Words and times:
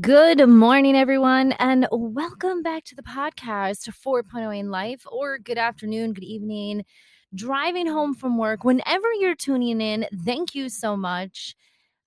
Good 0.00 0.48
morning, 0.48 0.96
everyone, 0.96 1.52
and 1.58 1.86
welcome 1.92 2.62
back 2.62 2.84
to 2.84 2.94
the 2.94 3.02
podcast 3.02 3.90
4.0 3.90 4.58
in 4.58 4.70
Life, 4.70 5.04
or 5.10 5.38
good 5.38 5.58
afternoon, 5.58 6.14
good 6.14 6.24
evening, 6.24 6.84
driving 7.34 7.86
home 7.86 8.14
from 8.14 8.38
work, 8.38 8.64
whenever 8.64 9.12
you're 9.12 9.34
tuning 9.34 9.82
in. 9.82 10.06
Thank 10.24 10.54
you 10.54 10.70
so 10.70 10.96
much. 10.96 11.54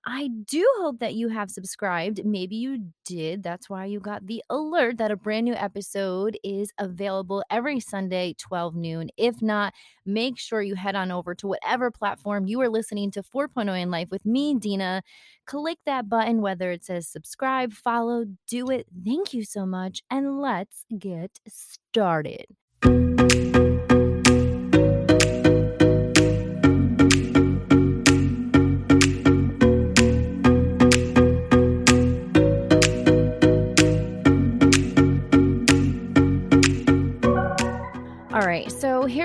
I 0.08 0.28
do 0.28 0.64
hope 0.78 1.00
that 1.00 1.16
you 1.16 1.30
have 1.30 1.50
subscribed. 1.50 2.24
Maybe 2.24 2.56
you 2.58 2.92
did. 3.06 3.42
That's 3.42 3.68
why 3.72 3.86
you 3.86 4.00
got 4.00 4.28
the 4.28 4.44
alert 4.52 5.00
that 5.00 5.10
a 5.10 5.16
brand 5.16 5.46
new 5.46 5.56
episode 5.56 6.38
is 6.44 6.72
available 6.78 7.44
every 7.50 7.80
Sunday, 7.80 8.36
12 8.38 8.76
noon. 8.76 9.10
If 9.18 9.42
not, 9.42 9.74
make 10.06 10.38
sure 10.38 10.62
you 10.62 10.76
head 10.76 10.96
on 10.96 11.12
over 11.12 11.34
to 11.36 11.48
whatever 11.48 11.90
platform 11.90 12.46
you 12.46 12.62
are 12.62 12.70
listening 12.70 13.10
to 13.12 13.24
4.0 13.24 13.82
in 13.82 13.90
Life 13.90 14.10
with 14.12 14.28
me, 14.28 14.54
Dina. 14.54 15.02
Click 15.48 15.80
that 15.88 16.08
button, 16.08 16.40
whether 16.42 16.70
it 16.70 16.86
says 16.86 17.08
subscribe, 17.08 17.74
follow, 17.74 18.26
do 18.48 18.70
it. 18.70 18.86
Thank 19.04 19.34
you 19.34 19.44
so 19.44 19.66
much. 19.66 20.04
And 20.12 20.40
let's 20.40 20.86
get 21.00 21.40
started. 21.48 22.46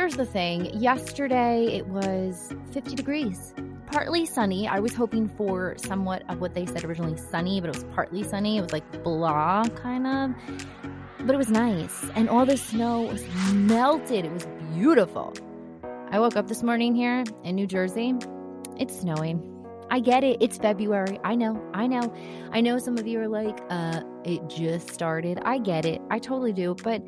Here's 0.01 0.17
the 0.17 0.25
thing. 0.25 0.65
Yesterday 0.81 1.67
it 1.67 1.87
was 1.87 2.55
50 2.73 2.95
degrees, 2.95 3.53
partly 3.93 4.25
sunny. 4.25 4.67
I 4.67 4.81
was 4.81 4.95
hoping 4.95 5.29
for 5.29 5.75
somewhat 5.77 6.23
of 6.31 6.41
what 6.41 6.55
they 6.55 6.65
said 6.65 6.87
originally 6.87 7.19
sunny, 7.19 7.61
but 7.61 7.69
it 7.69 7.77
was 7.77 7.85
partly 7.93 8.23
sunny. 8.23 8.57
It 8.57 8.63
was 8.63 8.73
like 8.73 9.03
blah, 9.03 9.63
kind 9.77 10.07
of. 10.07 10.31
But 11.27 11.35
it 11.35 11.37
was 11.37 11.51
nice. 11.51 12.07
And 12.15 12.30
all 12.30 12.47
the 12.47 12.57
snow 12.57 13.02
was 13.02 13.23
melted. 13.52 14.24
It 14.24 14.33
was 14.33 14.47
beautiful. 14.73 15.35
I 16.11 16.19
woke 16.19 16.35
up 16.35 16.49
this 16.49 16.63
morning 16.63 16.95
here 16.95 17.23
in 17.45 17.55
New 17.55 17.67
Jersey. 17.67 18.15
It's 18.79 19.01
snowing. 19.01 19.46
I 19.91 20.01
get 20.01 20.24
it. 20.24 20.39
It's 20.41 20.57
February. 20.57 21.21
I 21.24 21.35
know. 21.35 21.63
I 21.74 21.87
know. 21.87 22.11
I 22.52 22.63
know 22.63 22.79
some 22.79 22.96
of 22.96 23.07
you 23.07 23.21
are 23.21 23.29
like, 23.29 23.61
uh, 23.69 24.01
it 24.24 24.49
just 24.49 24.95
started. 24.95 25.41
I 25.45 25.59
get 25.59 25.85
it. 25.85 26.01
I 26.09 26.19
totally 26.19 26.55
do. 26.55 26.74
But 26.83 27.02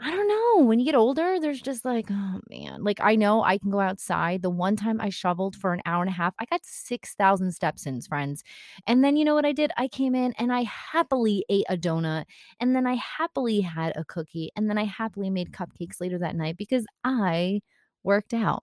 I 0.00 0.12
don't 0.12 0.28
know. 0.28 0.64
When 0.64 0.78
you 0.78 0.84
get 0.84 0.94
older, 0.94 1.40
there's 1.40 1.60
just 1.60 1.84
like, 1.84 2.06
oh 2.10 2.40
man. 2.48 2.84
Like 2.84 3.00
I 3.02 3.16
know 3.16 3.42
I 3.42 3.58
can 3.58 3.70
go 3.70 3.80
outside. 3.80 4.42
The 4.42 4.50
one 4.50 4.76
time 4.76 5.00
I 5.00 5.08
shoveled 5.10 5.56
for 5.56 5.72
an 5.72 5.82
hour 5.86 6.02
and 6.02 6.08
a 6.10 6.12
half, 6.14 6.34
I 6.38 6.44
got 6.44 6.60
6,000 6.64 7.50
steps 7.50 7.84
in, 7.84 8.00
friends. 8.02 8.44
And 8.86 9.02
then 9.02 9.16
you 9.16 9.24
know 9.24 9.34
what 9.34 9.44
I 9.44 9.52
did? 9.52 9.72
I 9.76 9.88
came 9.88 10.14
in 10.14 10.34
and 10.38 10.52
I 10.52 10.62
happily 10.62 11.44
ate 11.48 11.64
a 11.68 11.76
donut. 11.76 12.26
And 12.60 12.76
then 12.76 12.86
I 12.86 12.94
happily 12.94 13.60
had 13.60 13.96
a 13.96 14.04
cookie. 14.04 14.50
And 14.54 14.70
then 14.70 14.78
I 14.78 14.84
happily 14.84 15.30
made 15.30 15.50
cupcakes 15.50 16.00
later 16.00 16.18
that 16.20 16.36
night 16.36 16.56
because 16.56 16.86
I 17.02 17.60
worked 18.04 18.34
out. 18.34 18.62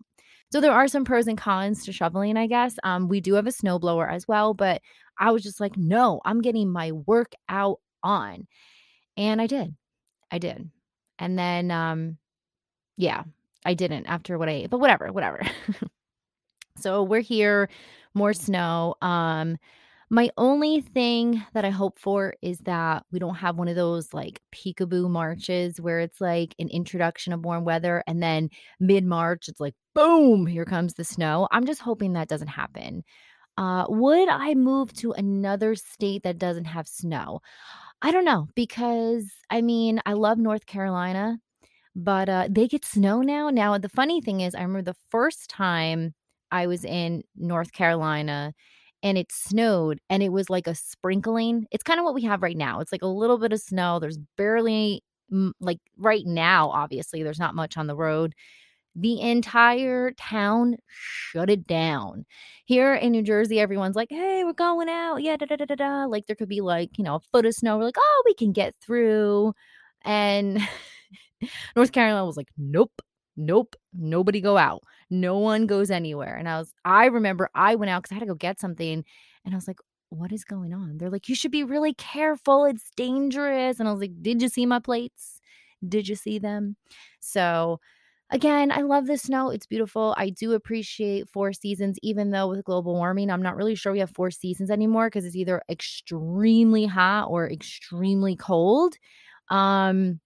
So 0.54 0.62
there 0.62 0.72
are 0.72 0.88
some 0.88 1.04
pros 1.04 1.28
and 1.28 1.38
cons 1.38 1.84
to 1.84 1.92
shoveling, 1.92 2.38
I 2.38 2.48
guess. 2.48 2.78
Um, 2.84 3.10
we 3.10 3.20
do 3.20 3.34
have 3.34 3.48
a 3.48 3.50
snowblower 3.50 4.10
as 4.10 4.26
well, 4.26 4.54
but 4.54 4.82
I 5.20 5.32
was 5.32 5.44
just 5.44 5.60
like, 5.60 5.76
no, 5.76 6.22
I'm 6.24 6.42
getting 6.42 6.72
my 6.72 6.94
workout 6.94 7.80
on. 8.04 8.48
And 9.18 9.42
I 9.42 9.48
did. 9.48 9.76
I 10.32 10.40
did. 10.40 10.70
And 11.20 11.38
then, 11.38 11.72
um, 11.72 12.18
yeah, 12.98 13.24
I 13.66 13.74
didn't 13.74 14.06
after 14.08 14.38
what 14.38 14.50
I 14.50 14.54
ate, 14.54 14.70
but 14.70 14.80
whatever, 14.80 15.12
whatever. 15.12 15.42
so 16.78 17.04
we're 17.04 17.22
here, 17.22 17.70
more 18.14 18.34
snow. 18.34 18.96
Um, 19.02 19.58
my 20.10 20.30
only 20.38 20.82
thing 20.82 21.44
that 21.54 21.66
I 21.66 21.72
hope 21.72 22.00
for 22.00 22.36
is 22.42 22.60
that 22.60 23.04
we 23.12 23.18
don't 23.18 23.36
have 23.36 23.58
one 23.58 23.68
of 23.68 23.76
those 23.76 24.14
like 24.14 24.40
peekaboo 24.54 25.10
marches 25.10 25.82
where 25.82 26.00
it's 26.00 26.22
like 26.22 26.54
an 26.60 26.70
introduction 26.70 27.34
of 27.34 27.44
warm 27.44 27.66
weather 27.66 28.04
and 28.06 28.22
then 28.22 28.50
mid 28.80 29.04
March 29.04 29.48
it's 29.50 29.60
like 29.60 29.74
boom, 29.96 30.46
here 30.46 30.66
comes 30.66 30.94
the 30.94 31.04
snow. 31.04 31.48
I'm 31.52 31.66
just 31.66 31.82
hoping 31.82 32.14
that 32.14 32.28
doesn't 32.28 32.50
happen. 32.50 33.04
Uh, 33.58 33.86
would 33.88 34.30
I 34.30 34.54
move 34.54 34.94
to 34.96 35.14
another 35.14 35.76
state 35.76 36.24
that 36.24 36.38
doesn't 36.38 36.66
have 36.66 36.88
snow? 36.88 37.42
I 38.02 38.12
don't 38.12 38.26
know 38.26 38.48
because 38.56 39.26
I 39.50 39.62
mean, 39.62 40.00
I 40.06 40.14
love 40.14 40.38
North 40.38 40.66
Carolina, 40.66 41.40
but 41.96 42.30
uh, 42.30 42.48
they 42.52 42.68
get 42.68 42.86
snow 42.86 43.22
now. 43.22 43.50
Now, 43.50 43.78
the 43.78 43.90
funny 43.90 44.22
thing 44.22 44.42
is, 44.42 44.56
I 44.56 44.62
remember 44.62 44.84
the 44.84 44.98
first 45.12 45.50
time 45.50 46.14
I 46.52 46.68
was 46.68 46.86
in 46.86 47.24
North 47.36 47.74
Carolina 47.74 48.54
and 49.04 49.18
it 49.18 49.32
snowed 49.32 50.00
and 50.10 50.24
it 50.24 50.30
was 50.32 50.50
like 50.50 50.68
a 50.68 50.76
sprinkling. 50.76 51.68
It's 51.72 51.84
kind 51.84 52.00
of 52.00 52.06
what 52.06 52.16
we 52.16 52.24
have 52.24 52.44
right 52.44 52.58
now. 52.58 52.80
It's 52.82 52.92
like 52.92 53.04
a 53.04 53.08
little 53.08 53.38
bit 53.40 53.54
of 53.54 53.62
snow. 53.62 54.00
There's 54.00 54.20
barely, 54.38 55.04
like 55.60 55.80
right 55.98 56.26
now, 56.26 56.70
obviously, 56.72 57.24
there's 57.24 57.40
not 57.40 57.56
much 57.56 57.78
on 57.78 57.88
the 57.88 57.96
road 57.96 58.36
the 58.96 59.20
entire 59.20 60.12
town 60.12 60.78
shut 60.88 61.50
it 61.50 61.68
down. 61.68 62.26
Here 62.66 62.94
in 62.96 63.12
New 63.12 63.24
Jersey, 63.24 63.60
everyone's 63.60 63.96
like, 63.96 64.10
hey, 64.10 64.44
we're 64.44 64.54
going 64.54 64.90
out. 64.90 65.18
Yeah, 65.18 65.36
da 65.38 65.46
da 65.46 65.58
da 65.58 65.66
da 65.66 65.76
da. 65.76 66.06
Like 66.06 66.28
there 66.28 66.36
could 66.36 66.50
be 66.50 66.62
like, 66.62 66.98
you 66.98 67.04
know, 67.04 67.16
a 67.16 67.20
foot 67.20 67.46
of 67.46 67.54
snow. 67.54 67.78
We're 67.78 67.86
like, 67.86 67.98
oh, 67.98 68.24
we 68.26 68.34
can 68.34 68.54
get 68.54 68.74
through. 68.82 69.54
And 70.04 70.60
North 71.76 71.92
Carolina 71.92 72.26
was 72.26 72.38
like, 72.38 72.50
nope, 72.58 73.02
nope, 73.36 73.76
nobody 73.94 74.40
go 74.42 74.58
out. 74.58 74.84
No 75.10 75.38
one 75.38 75.68
goes 75.68 75.92
anywhere. 75.92 76.36
And 76.36 76.48
I 76.48 76.60
was, 76.60 76.74
I 76.86 77.06
remember 77.06 77.50
I 77.54 77.76
went 77.76 77.90
out 77.90 78.04
because 78.04 78.16
I 78.16 78.20
had 78.20 78.22
to 78.22 78.28
go 78.28 78.36
get 78.36 78.60
something. 78.60 79.04
And 79.44 79.54
I 79.54 79.58
was 79.58 79.68
like, 79.68 79.80
what 80.10 80.32
is 80.32 80.46
going 80.46 80.74
on? 80.74 80.98
They're 80.98 81.10
like, 81.10 81.28
you 81.28 81.36
should 81.36 81.52
be 81.52 81.64
really 81.64 81.94
careful. 81.94 82.66
It's 82.66 82.92
dangerous. 82.96 83.80
And 83.80 83.90
I 83.90 83.92
was 83.92 84.02
like, 84.02 84.22
did 84.22 84.42
you 84.42 84.50
see 84.50 84.66
my 84.66 84.80
plates? 84.80 85.42
Did 85.88 86.08
you 86.08 86.16
see 86.16 86.40
them? 86.40 86.78
So, 87.20 87.80
Again, 88.32 88.72
I 88.72 88.82
love 88.82 89.06
the 89.06 89.18
snow. 89.18 89.50
It's 89.52 89.68
beautiful. 89.68 90.16
I 90.18 90.30
do 90.32 90.54
appreciate 90.54 91.30
four 91.30 91.54
seasons, 91.54 91.98
even 92.02 92.32
though 92.32 92.48
with 92.48 92.64
global 92.64 92.94
warming, 92.94 93.30
I'm 93.30 93.42
not 93.42 93.56
really 93.56 93.76
sure 93.76 93.92
we 93.92 94.00
have 94.00 94.10
four 94.10 94.32
seasons 94.32 94.72
anymore 94.72 95.08
because 95.08 95.26
it's 95.26 95.36
either 95.36 95.62
extremely 95.70 96.88
hot 96.88 97.28
or 97.30 97.50
extremely 97.50 98.36
cold. 98.36 98.96
Um, 99.50 100.20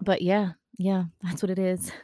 but 0.00 0.22
yeah, 0.22 0.52
yeah, 0.78 1.04
that's 1.22 1.42
what 1.42 1.50
it 1.50 1.58
is. 1.58 1.92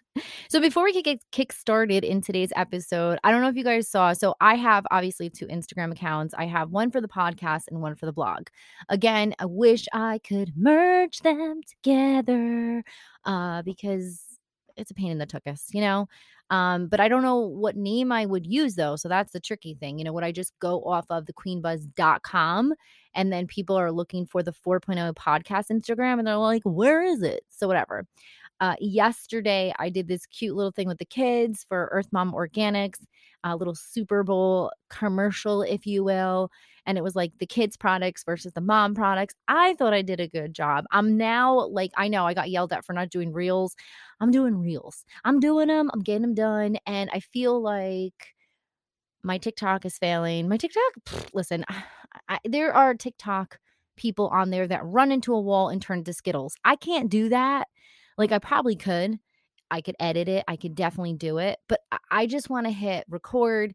So 0.50 0.60
before 0.60 0.82
we 0.82 1.00
get 1.00 1.20
kick 1.30 1.52
started 1.52 2.02
in 2.02 2.20
today's 2.20 2.52
episode, 2.56 3.20
I 3.22 3.30
don't 3.30 3.40
know 3.40 3.48
if 3.48 3.56
you 3.56 3.62
guys 3.62 3.88
saw. 3.88 4.12
So 4.12 4.34
I 4.40 4.56
have 4.56 4.84
obviously 4.90 5.30
two 5.30 5.46
Instagram 5.46 5.92
accounts. 5.92 6.34
I 6.36 6.46
have 6.46 6.70
one 6.70 6.90
for 6.90 7.00
the 7.00 7.08
podcast 7.08 7.62
and 7.70 7.80
one 7.80 7.94
for 7.94 8.06
the 8.06 8.12
blog. 8.12 8.48
Again, 8.88 9.34
I 9.38 9.46
wish 9.46 9.86
I 9.92 10.18
could 10.26 10.52
merge 10.56 11.20
them 11.20 11.60
together 11.64 12.82
uh, 13.24 13.62
because 13.62 14.20
it's 14.76 14.90
a 14.90 14.94
pain 14.94 15.10
in 15.10 15.18
the 15.18 15.26
tuchus, 15.26 15.66
you 15.72 15.80
know? 15.80 16.08
Um, 16.50 16.88
but 16.88 16.98
I 16.98 17.08
don't 17.08 17.22
know 17.22 17.38
what 17.38 17.76
name 17.76 18.10
I 18.10 18.26
would 18.26 18.46
use 18.46 18.74
though. 18.74 18.96
So 18.96 19.08
that's 19.08 19.32
the 19.32 19.40
tricky 19.40 19.74
thing. 19.74 19.98
You 19.98 20.04
know, 20.04 20.12
would 20.12 20.24
I 20.24 20.32
just 20.32 20.52
go 20.58 20.82
off 20.82 21.06
of 21.08 21.26
the 21.26 21.32
queenbuzz.com 21.32 22.74
and 23.14 23.32
then 23.32 23.46
people 23.46 23.76
are 23.76 23.92
looking 23.92 24.26
for 24.26 24.42
the 24.42 24.52
4.0 24.52 25.14
podcast 25.14 25.70
Instagram 25.70 26.18
and 26.18 26.26
they're 26.26 26.36
like, 26.36 26.62
where 26.64 27.02
is 27.02 27.22
it? 27.22 27.44
So 27.48 27.68
whatever. 27.68 28.04
Uh, 28.60 28.74
yesterday, 28.78 29.72
I 29.78 29.88
did 29.88 30.06
this 30.06 30.26
cute 30.26 30.54
little 30.54 30.72
thing 30.72 30.86
with 30.86 30.98
the 30.98 31.06
kids 31.06 31.64
for 31.66 31.88
Earth 31.92 32.08
Mama 32.12 32.32
Organics, 32.32 33.00
a 33.44 33.56
little 33.56 33.74
Super 33.74 34.22
Bowl 34.22 34.72
commercial, 34.88 35.62
if 35.62 35.86
you 35.86 36.04
will. 36.04 36.50
And 36.86 36.96
it 36.98 37.04
was 37.04 37.14
like 37.14 37.32
the 37.38 37.46
kids' 37.46 37.76
products 37.76 38.24
versus 38.24 38.52
the 38.52 38.60
mom 38.60 38.94
products. 38.94 39.34
I 39.48 39.74
thought 39.74 39.94
I 39.94 40.02
did 40.02 40.20
a 40.20 40.28
good 40.28 40.54
job. 40.54 40.84
I'm 40.90 41.16
now 41.16 41.66
like, 41.68 41.90
I 41.96 42.08
know 42.08 42.26
I 42.26 42.34
got 42.34 42.50
yelled 42.50 42.72
at 42.72 42.84
for 42.84 42.92
not 42.92 43.10
doing 43.10 43.32
reels. 43.32 43.76
I'm 44.20 44.30
doing 44.30 44.58
reels. 44.58 45.04
I'm 45.24 45.40
doing 45.40 45.68
them, 45.68 45.90
I'm 45.92 46.00
getting 46.00 46.22
them 46.22 46.34
done. 46.34 46.76
And 46.86 47.10
I 47.12 47.20
feel 47.20 47.60
like 47.60 48.34
my 49.22 49.38
TikTok 49.38 49.84
is 49.84 49.98
failing. 49.98 50.48
My 50.48 50.56
TikTok, 50.56 51.30
listen, 51.32 51.64
I, 52.28 52.38
there 52.44 52.72
are 52.74 52.94
TikTok 52.94 53.58
people 53.96 54.28
on 54.28 54.50
there 54.50 54.66
that 54.66 54.84
run 54.84 55.12
into 55.12 55.34
a 55.34 55.40
wall 55.40 55.68
and 55.68 55.80
turn 55.80 55.98
into 55.98 56.12
Skittles. 56.12 56.56
I 56.64 56.76
can't 56.76 57.10
do 57.10 57.28
that. 57.28 57.68
Like 58.16 58.32
I 58.32 58.38
probably 58.38 58.76
could. 58.76 59.18
I 59.70 59.80
could 59.80 59.96
edit 60.00 60.28
it. 60.28 60.44
I 60.48 60.56
could 60.56 60.74
definitely 60.74 61.14
do 61.14 61.38
it. 61.38 61.58
But 61.68 61.80
I 62.10 62.26
just 62.26 62.50
want 62.50 62.66
to 62.66 62.72
hit 62.72 63.04
record 63.08 63.74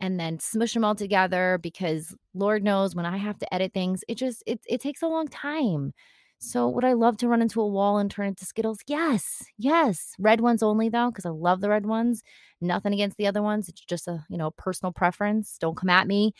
and 0.00 0.18
then 0.18 0.38
smush 0.40 0.74
them 0.74 0.84
all 0.84 0.94
together 0.94 1.58
because 1.62 2.14
Lord 2.34 2.62
knows 2.64 2.94
when 2.94 3.06
I 3.06 3.16
have 3.16 3.38
to 3.38 3.54
edit 3.54 3.72
things, 3.74 4.02
it 4.08 4.16
just 4.16 4.42
it 4.46 4.60
it 4.68 4.80
takes 4.80 5.02
a 5.02 5.06
long 5.08 5.28
time. 5.28 5.92
So 6.38 6.68
would 6.68 6.84
I 6.84 6.92
love 6.92 7.16
to 7.18 7.28
run 7.28 7.40
into 7.42 7.60
a 7.60 7.66
wall 7.66 7.98
and 7.98 8.10
turn 8.10 8.26
into 8.28 8.44
Skittles? 8.44 8.80
Yes. 8.86 9.44
Yes. 9.56 10.14
Red 10.18 10.40
ones 10.40 10.62
only 10.62 10.88
though 10.90 11.10
cuz 11.12 11.24
I 11.26 11.30
love 11.30 11.60
the 11.60 11.70
red 11.70 11.86
ones. 11.86 12.22
Nothing 12.60 12.92
against 12.92 13.16
the 13.16 13.26
other 13.26 13.42
ones. 13.42 13.68
It's 13.68 13.80
just 13.80 14.08
a, 14.08 14.24
you 14.28 14.36
know, 14.36 14.50
personal 14.52 14.92
preference. 14.92 15.56
Don't 15.60 15.76
come 15.76 15.90
at 15.90 16.06
me. 16.08 16.32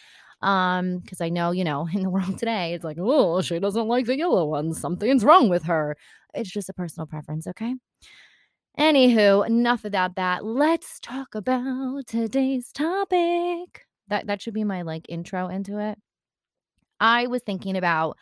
Um 0.43 1.01
cuz 1.03 1.21
I 1.21 1.29
know, 1.31 1.53
you 1.53 1.65
know, 1.65 1.89
in 1.95 2.03
the 2.03 2.11
world 2.11 2.39
today 2.39 2.75
it's 2.75 2.85
like, 2.85 2.99
"Oh, 3.01 3.41
she 3.43 3.59
doesn't 3.61 3.89
like 3.89 4.07
the 4.07 4.17
yellow 4.19 4.45
ones. 4.47 4.81
Something's 4.81 5.25
wrong 5.25 5.49
with 5.49 5.65
her." 5.65 5.97
It's 6.35 6.51
just 6.51 6.69
a 6.69 6.73
personal 6.75 7.07
preference, 7.07 7.47
okay? 7.47 7.75
Anywho, 8.79 9.47
enough 9.47 9.85
about 9.85 10.17
that. 10.17 10.45
Let's 10.45 10.99
talk 10.99 11.35
about 11.35 12.07
today's 12.09 12.73
topic. 12.73 13.87
That 14.09 14.27
that 14.27 14.43
should 14.43 14.55
be 14.55 14.65
my 14.65 14.83
like 14.83 15.07
intro 15.09 15.49
into 15.49 15.79
it. 15.79 15.99
I 17.01 17.27
was 17.29 17.43
thinking 17.45 17.77
about 17.77 18.17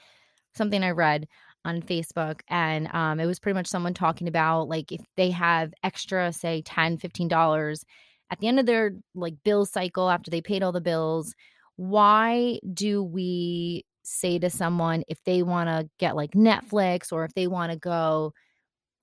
something 0.55 0.83
I 0.83 0.91
read 0.91 1.29
on 1.65 1.83
Facebook 1.83 2.41
and 2.49 2.89
um, 2.95 3.21
it 3.21 3.27
was 3.27 3.39
pretty 3.39 3.55
much 3.55 3.69
someone 3.69 3.95
talking 3.95 4.29
about 4.29 4.69
like 4.69 4.93
if 4.93 5.01
they 5.17 5.31
have 5.31 5.73
extra 5.85 6.33
say 6.33 6.63
10 6.63 6.99
15 6.99 7.29
dollars 7.29 7.85
at 8.31 8.41
the 8.41 8.49
end 8.49 8.59
of 8.59 8.67
their 8.67 8.93
like 9.15 9.35
bill 9.45 9.65
cycle 9.65 10.11
after 10.11 10.31
they 10.31 10.41
paid 10.41 10.63
all 10.63 10.73
the 10.73 10.81
bills 10.81 11.35
why 11.77 12.59
do 12.75 13.03
we 13.03 13.85
say 14.03 14.39
to 14.41 14.51
someone 14.51 15.05
if 15.09 15.23
they 15.25 15.43
want 15.43 15.69
to 15.69 15.89
get 15.99 16.17
like 16.17 16.33
Netflix 16.33 17.13
or 17.13 17.25
if 17.25 17.33
they 17.35 17.47
want 17.47 17.71
to 17.73 17.79
go 17.79 18.33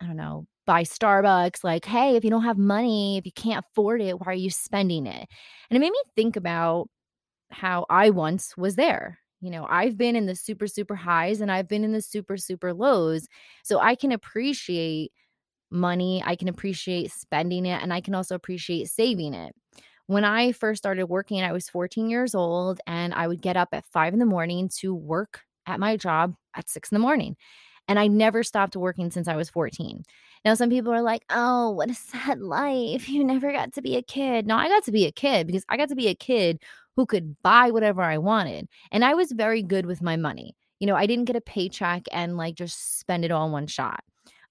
I 0.01 0.05
don't 0.05 0.17
know 0.17 0.45
buy 0.69 0.83
Starbucks 0.83 1.63
like 1.63 1.85
hey 1.85 2.15
if 2.15 2.23
you 2.23 2.29
don't 2.29 2.43
have 2.43 2.57
money 2.57 3.17
if 3.17 3.25
you 3.25 3.31
can't 3.31 3.65
afford 3.71 4.01
it 4.01 4.19
why 4.19 4.27
are 4.27 4.33
you 4.33 4.49
spending 4.51 5.07
it 5.07 5.27
and 5.69 5.77
it 5.77 5.79
made 5.79 5.91
me 5.91 6.01
think 6.15 6.35
about 6.35 6.87
how 7.51 7.85
I 7.89 8.11
once 8.11 8.55
was 8.55 8.75
there 8.75 9.19
you 9.41 9.49
know, 9.49 9.65
I've 9.69 9.97
been 9.97 10.15
in 10.15 10.25
the 10.25 10.35
super, 10.35 10.67
super 10.67 10.95
highs 10.95 11.39
and 11.41 11.51
I've 11.51 11.67
been 11.67 11.83
in 11.83 11.93
the 11.93 12.01
super, 12.01 12.35
super 12.35 12.73
lows. 12.73 13.27
So 13.63 13.79
I 13.79 13.95
can 13.95 14.11
appreciate 14.11 15.11
money. 15.71 16.21
I 16.25 16.35
can 16.35 16.49
appreciate 16.49 17.11
spending 17.11 17.65
it 17.65 17.81
and 17.81 17.93
I 17.93 18.01
can 18.01 18.15
also 18.15 18.35
appreciate 18.35 18.89
saving 18.89 19.33
it. 19.33 19.55
When 20.07 20.25
I 20.25 20.51
first 20.51 20.79
started 20.79 21.05
working, 21.05 21.41
I 21.41 21.51
was 21.51 21.69
14 21.69 22.09
years 22.09 22.33
old 22.35 22.81
and 22.87 23.13
I 23.13 23.27
would 23.27 23.41
get 23.41 23.55
up 23.55 23.69
at 23.73 23.85
five 23.85 24.13
in 24.13 24.19
the 24.19 24.25
morning 24.25 24.69
to 24.79 24.93
work 24.93 25.41
at 25.65 25.79
my 25.79 25.95
job 25.95 26.35
at 26.55 26.69
six 26.69 26.91
in 26.91 26.95
the 26.95 26.99
morning. 26.99 27.37
And 27.89 27.99
I 27.99 28.07
never 28.07 28.43
stopped 28.43 28.77
working 28.77 29.11
since 29.11 29.27
I 29.27 29.35
was 29.35 29.49
14. 29.49 30.05
Now, 30.45 30.53
some 30.53 30.69
people 30.69 30.93
are 30.93 31.01
like, 31.01 31.25
oh, 31.29 31.71
what 31.71 31.91
a 31.91 31.95
sad 31.95 32.39
life. 32.41 33.09
You 33.09 33.25
never 33.25 33.51
got 33.51 33.73
to 33.73 33.81
be 33.81 33.97
a 33.97 34.01
kid. 34.03 34.47
No, 34.47 34.57
I 34.57 34.69
got 34.69 34.85
to 34.85 34.93
be 34.93 35.05
a 35.05 35.11
kid 35.11 35.47
because 35.47 35.65
I 35.69 35.77
got 35.77 35.89
to 35.89 35.95
be 35.95 36.07
a 36.07 36.15
kid 36.15 36.63
who 36.95 37.05
could 37.05 37.35
buy 37.43 37.71
whatever 37.71 38.01
I 38.01 38.17
wanted. 38.17 38.69
And 38.91 39.03
I 39.03 39.15
was 39.15 39.33
very 39.33 39.63
good 39.63 39.85
with 39.85 40.01
my 40.01 40.15
money. 40.17 40.55
You 40.79 40.87
know, 40.87 40.95
I 40.95 41.07
didn't 41.07 41.25
get 41.25 41.35
a 41.35 41.41
paycheck 41.41 42.03
and 42.13 42.37
like 42.37 42.55
just 42.55 42.99
spend 42.99 43.25
it 43.25 43.31
all 43.31 43.47
in 43.47 43.51
one 43.51 43.67
shot. 43.67 44.01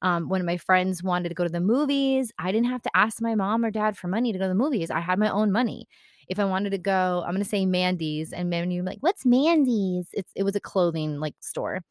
Um, 0.03 0.29
when 0.29 0.45
my 0.47 0.57
friends 0.57 1.03
wanted 1.03 1.31
to 1.31 1.35
go 1.35 1.45
to 1.45 1.51
the 1.51 1.61
movies, 1.61 2.33
I 2.39 2.53
didn't 2.53 2.69
have 2.69 2.83
to 2.83 2.97
ask 2.97 3.21
my 3.21 3.35
mom 3.35 3.65
or 3.65 3.71
dad 3.71 3.97
for 3.97 4.09
money 4.09 4.33
to 4.33 4.39
go 4.39 4.45
to 4.45 4.49
the 4.49 4.55
movies. 4.55 4.91
I 4.91 5.01
had 5.01 5.19
my 5.19 5.29
own 5.31 5.51
money. 5.51 5.89
If 6.29 6.39
I 6.39 6.45
wanted 6.45 6.71
to 6.71 6.79
go, 6.79 7.23
I'm 7.27 7.33
going 7.33 7.43
to 7.43 7.49
say 7.49 7.65
Mandee's, 7.67 8.33
and 8.33 8.51
Mandy 8.51 8.83
like, 8.83 8.99
"What's 9.01 9.25
Mandee's?" 9.25 10.09
It's 10.13 10.31
it 10.37 10.43
was 10.45 10.55
a 10.55 10.61
clothing 10.61 11.19
like 11.21 11.35
store. 11.41 11.83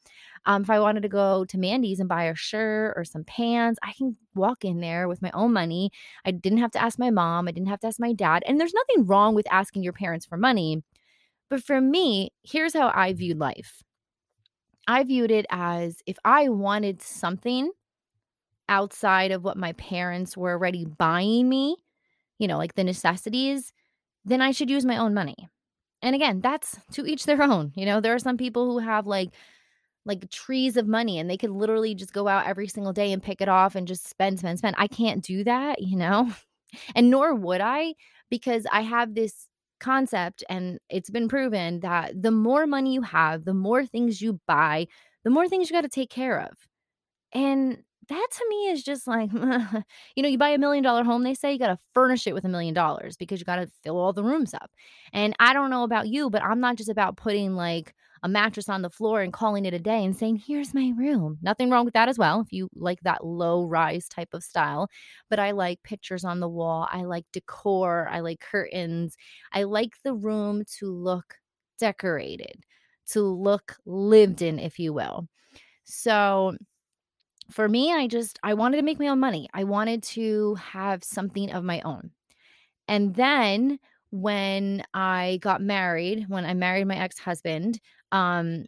Um, 0.45 0.63
if 0.63 0.69
I 0.69 0.79
wanted 0.79 1.01
to 1.03 1.09
go 1.09 1.45
to 1.45 1.57
Mandee's 1.57 1.99
and 1.99 2.09
buy 2.09 2.25
a 2.25 2.35
shirt 2.35 2.93
or 2.95 3.03
some 3.03 3.23
pants, 3.23 3.79
I 3.83 3.93
can 3.93 4.15
walk 4.35 4.63
in 4.63 4.79
there 4.79 5.07
with 5.07 5.21
my 5.21 5.31
own 5.33 5.53
money. 5.53 5.91
I 6.25 6.31
didn't 6.31 6.59
have 6.59 6.71
to 6.71 6.81
ask 6.81 6.99
my 6.99 7.09
mom. 7.09 7.47
I 7.47 7.51
didn't 7.51 7.69
have 7.69 7.79
to 7.81 7.87
ask 7.87 7.99
my 7.99 8.13
dad. 8.13 8.43
And 8.47 8.59
there's 8.59 8.73
nothing 8.73 9.05
wrong 9.05 9.35
with 9.35 9.51
asking 9.51 9.83
your 9.83 9.93
parents 9.93 10.25
for 10.25 10.37
money. 10.37 10.83
But 11.49 11.63
for 11.63 11.81
me, 11.81 12.31
here's 12.43 12.73
how 12.73 12.91
I 12.93 13.13
viewed 13.13 13.39
life 13.39 13.83
I 14.87 15.03
viewed 15.03 15.31
it 15.31 15.45
as 15.49 15.97
if 16.05 16.17
I 16.23 16.49
wanted 16.49 17.01
something 17.01 17.71
outside 18.69 19.31
of 19.31 19.43
what 19.43 19.57
my 19.57 19.73
parents 19.73 20.37
were 20.37 20.51
already 20.51 20.85
buying 20.85 21.49
me, 21.49 21.75
you 22.39 22.47
know, 22.47 22.57
like 22.57 22.75
the 22.75 22.83
necessities, 22.83 23.73
then 24.25 24.41
I 24.41 24.51
should 24.51 24.69
use 24.69 24.85
my 24.85 24.97
own 24.97 25.13
money. 25.13 25.49
And 26.01 26.15
again, 26.15 26.41
that's 26.41 26.77
to 26.93 27.05
each 27.05 27.25
their 27.25 27.41
own. 27.41 27.71
You 27.75 27.85
know, 27.85 27.99
there 28.01 28.13
are 28.13 28.19
some 28.19 28.37
people 28.37 28.71
who 28.71 28.79
have 28.79 29.07
like 29.07 29.29
like 30.07 30.29
trees 30.31 30.77
of 30.77 30.87
money 30.87 31.19
and 31.19 31.29
they 31.29 31.37
could 31.37 31.51
literally 31.51 31.93
just 31.93 32.13
go 32.13 32.27
out 32.27 32.47
every 32.47 32.67
single 32.67 32.93
day 32.93 33.11
and 33.11 33.21
pick 33.21 33.41
it 33.41 33.49
off 33.49 33.75
and 33.75 33.87
just 33.87 34.09
spend, 34.09 34.39
spend, 34.39 34.57
spend. 34.57 34.75
I 34.79 34.87
can't 34.87 35.23
do 35.23 35.43
that, 35.43 35.81
you 35.81 35.97
know, 35.97 36.31
and 36.95 37.09
nor 37.09 37.35
would 37.35 37.61
I 37.61 37.93
because 38.29 38.65
I 38.71 38.81
have 38.81 39.13
this 39.13 39.47
concept 39.79 40.43
and 40.49 40.79
it's 40.89 41.09
been 41.09 41.27
proven 41.27 41.81
that 41.81 42.19
the 42.21 42.31
more 42.31 42.65
money 42.65 42.93
you 42.93 43.01
have, 43.01 43.45
the 43.45 43.53
more 43.53 43.85
things 43.85 44.21
you 44.21 44.39
buy, 44.47 44.87
the 45.23 45.29
more 45.29 45.47
things 45.47 45.69
you 45.69 45.75
got 45.75 45.81
to 45.81 45.89
take 45.89 46.09
care 46.09 46.39
of. 46.39 46.51
And 47.33 47.83
that 48.09 48.27
to 48.31 48.45
me 48.49 48.69
is 48.69 48.83
just 48.83 49.07
like, 49.07 49.31
you 50.15 50.23
know, 50.23 50.29
you 50.29 50.37
buy 50.37 50.49
a 50.49 50.57
million 50.57 50.83
dollar 50.83 51.03
home, 51.03 51.23
they 51.23 51.33
say 51.33 51.51
you 51.53 51.59
got 51.59 51.67
to 51.67 51.77
furnish 51.93 52.27
it 52.27 52.33
with 52.33 52.45
a 52.45 52.49
million 52.49 52.73
dollars 52.73 53.17
because 53.17 53.39
you 53.39 53.45
got 53.45 53.57
to 53.57 53.67
fill 53.83 53.97
all 53.97 54.13
the 54.13 54.23
rooms 54.23 54.53
up. 54.53 54.71
And 55.13 55.35
I 55.39 55.53
don't 55.53 55.69
know 55.69 55.83
about 55.83 56.07
you, 56.07 56.29
but 56.29 56.43
I'm 56.43 56.59
not 56.59 56.77
just 56.77 56.89
about 56.89 57.17
putting 57.17 57.55
like 57.55 57.93
a 58.23 58.29
mattress 58.29 58.69
on 58.69 58.81
the 58.81 58.89
floor 58.89 59.21
and 59.21 59.33
calling 59.33 59.65
it 59.65 59.73
a 59.73 59.79
day 59.79 60.03
and 60.03 60.15
saying, 60.15 60.37
here's 60.37 60.73
my 60.73 60.93
room. 60.97 61.37
Nothing 61.41 61.69
wrong 61.69 61.85
with 61.85 61.93
that 61.93 62.09
as 62.09 62.17
well, 62.17 62.41
if 62.41 62.51
you 62.51 62.69
like 62.75 62.99
that 63.01 63.25
low 63.25 63.65
rise 63.65 64.07
type 64.07 64.33
of 64.33 64.43
style. 64.43 64.89
But 65.29 65.39
I 65.39 65.51
like 65.51 65.83
pictures 65.83 66.23
on 66.23 66.39
the 66.39 66.49
wall. 66.49 66.87
I 66.91 67.03
like 67.03 67.25
decor. 67.33 68.07
I 68.11 68.19
like 68.21 68.39
curtains. 68.39 69.15
I 69.53 69.63
like 69.63 69.93
the 70.03 70.13
room 70.13 70.63
to 70.79 70.91
look 70.91 71.35
decorated, 71.79 72.63
to 73.11 73.21
look 73.21 73.77
lived 73.85 74.41
in, 74.41 74.59
if 74.59 74.79
you 74.79 74.93
will. 74.93 75.27
So, 75.85 76.55
for 77.49 77.69
me, 77.69 77.93
I 77.93 78.07
just 78.07 78.39
I 78.43 78.55
wanted 78.55 78.77
to 78.77 78.83
make 78.83 78.99
my 78.99 79.07
own 79.07 79.19
money. 79.19 79.47
I 79.53 79.63
wanted 79.63 80.03
to 80.03 80.55
have 80.55 81.03
something 81.03 81.51
of 81.51 81.63
my 81.63 81.81
own. 81.81 82.11
And 82.89 83.15
then 83.15 83.79
when 84.11 84.83
I 84.93 85.39
got 85.41 85.61
married, 85.61 86.25
when 86.27 86.45
I 86.45 86.53
married 86.53 86.87
my 86.87 86.97
ex-husband, 86.97 87.79
um 88.11 88.65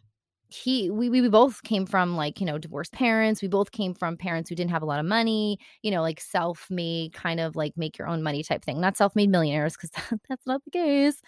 he 0.48 0.90
we 0.90 1.08
we 1.08 1.28
both 1.28 1.62
came 1.62 1.86
from 1.86 2.16
like 2.16 2.40
you 2.40 2.46
know 2.46 2.58
divorced 2.58 2.92
parents 2.92 3.40
we 3.40 3.46
both 3.48 3.70
came 3.70 3.94
from 3.94 4.16
parents 4.16 4.48
who 4.48 4.56
didn't 4.56 4.72
have 4.72 4.82
a 4.82 4.86
lot 4.86 4.98
of 4.98 5.06
money 5.06 5.58
you 5.82 5.90
know 5.90 6.02
like 6.02 6.20
self-made 6.20 7.12
kind 7.12 7.38
of 7.38 7.54
like 7.54 7.76
make 7.76 7.96
your 7.96 8.08
own 8.08 8.22
money 8.22 8.42
type 8.42 8.64
thing 8.64 8.80
not 8.80 8.96
self-made 8.96 9.30
millionaires 9.30 9.76
because 9.76 9.90
that's 10.28 10.46
not 10.46 10.64
the 10.64 10.70
case. 10.70 11.22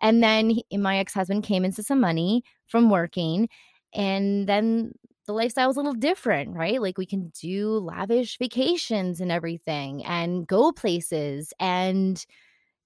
And 0.00 0.22
then 0.22 0.50
he, 0.50 0.64
my 0.76 0.98
ex-husband 0.98 1.44
came 1.44 1.64
into 1.64 1.82
some 1.82 2.00
money 2.00 2.42
from 2.66 2.90
working 2.90 3.48
and 3.94 4.48
then 4.48 4.92
the 5.26 5.32
lifestyle 5.32 5.68
was 5.68 5.76
a 5.76 5.80
little 5.80 5.94
different 5.94 6.56
right? 6.56 6.80
Like 6.82 6.98
we 6.98 7.06
can 7.06 7.30
do 7.40 7.78
lavish 7.78 8.38
vacations 8.38 9.20
and 9.20 9.30
everything 9.30 10.04
and 10.04 10.46
go 10.46 10.72
places 10.72 11.52
and 11.60 12.24